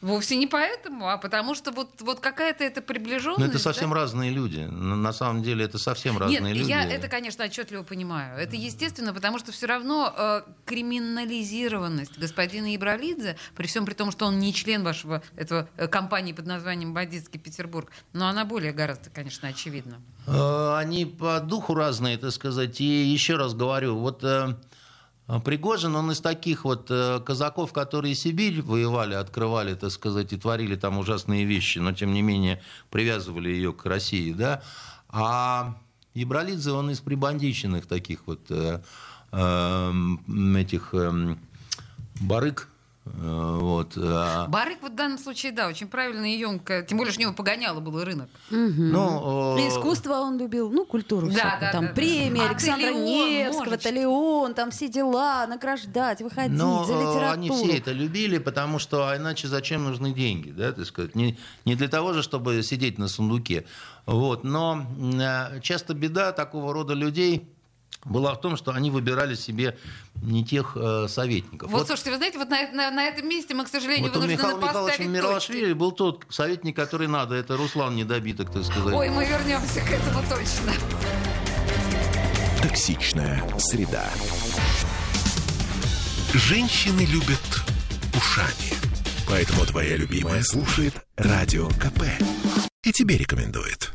[0.00, 3.40] Вовсе не поэтому, а потому что вот, вот какая-то эта приближенность.
[3.40, 3.96] Но это совсем да?
[3.96, 4.60] разные люди.
[4.60, 6.70] На на самом деле это совсем разные Нет, люди.
[6.70, 8.38] я это, конечно, отчетливо понимаю.
[8.38, 14.26] Это естественно, потому что все равно э, криминализированность господина Ибралидзе, при всем при том, что
[14.26, 19.10] он не член вашего этого э, компании под названием Бандитский Петербург, но она более гораздо,
[19.10, 20.00] конечно, очевидна.
[20.28, 22.80] Э, Они по духу разные, так сказать.
[22.80, 24.54] И еще раз говорю, вот э,
[25.44, 30.74] Пригожин, он из таких вот э, казаков, которые Сибирь воевали, открывали, так сказать, и творили
[30.74, 34.62] там ужасные вещи, но тем не менее привязывали ее к России, да.
[35.10, 35.76] А
[36.14, 38.80] Ибралидзе, он из прибандиченных таких вот э,
[39.32, 41.38] эм, этих эм,
[42.20, 42.68] барык,
[43.14, 43.92] вот.
[43.96, 47.24] а- Барык вот в данном случае, да, очень правильно и емко, тем более, что у
[47.24, 48.28] него погоняло было рынок.
[48.50, 51.60] Ну, э, Искусство он любил, ну, культуру Да, всякую.
[51.60, 51.94] да, там да, да.
[51.94, 53.78] премия А Александра Телеон, Невского.
[53.78, 57.26] Талион, там все дела, награждать, выходить Но за э, литературу.
[57.32, 61.38] они все это любили, потому что а иначе зачем нужны деньги, да, так сказать, не,
[61.64, 63.64] не для того же, чтобы сидеть на сундуке.
[64.06, 64.44] Вот.
[64.44, 64.86] Но
[65.20, 67.48] э, часто беда такого рода людей
[68.04, 69.76] была в том, что они выбирали себе
[70.22, 71.70] не тех э, советников.
[71.70, 74.36] Вот, слушайте, вы знаете, вот на, на- на этом месте мы, к сожалению, вот вынуждены
[74.36, 75.72] Михайловича поставить Мирошвили точки.
[75.74, 77.34] был тот советник, который надо.
[77.34, 78.94] Это Руслан Недобиток, так сказать.
[78.94, 80.72] Ой, мы вернемся к этому точно.
[82.62, 84.04] Токсичная среда.
[86.34, 87.40] Женщины любят
[88.14, 88.72] ушами.
[89.28, 92.02] Поэтому твоя любимая слушает Радио КП.
[92.82, 93.92] И тебе рекомендует.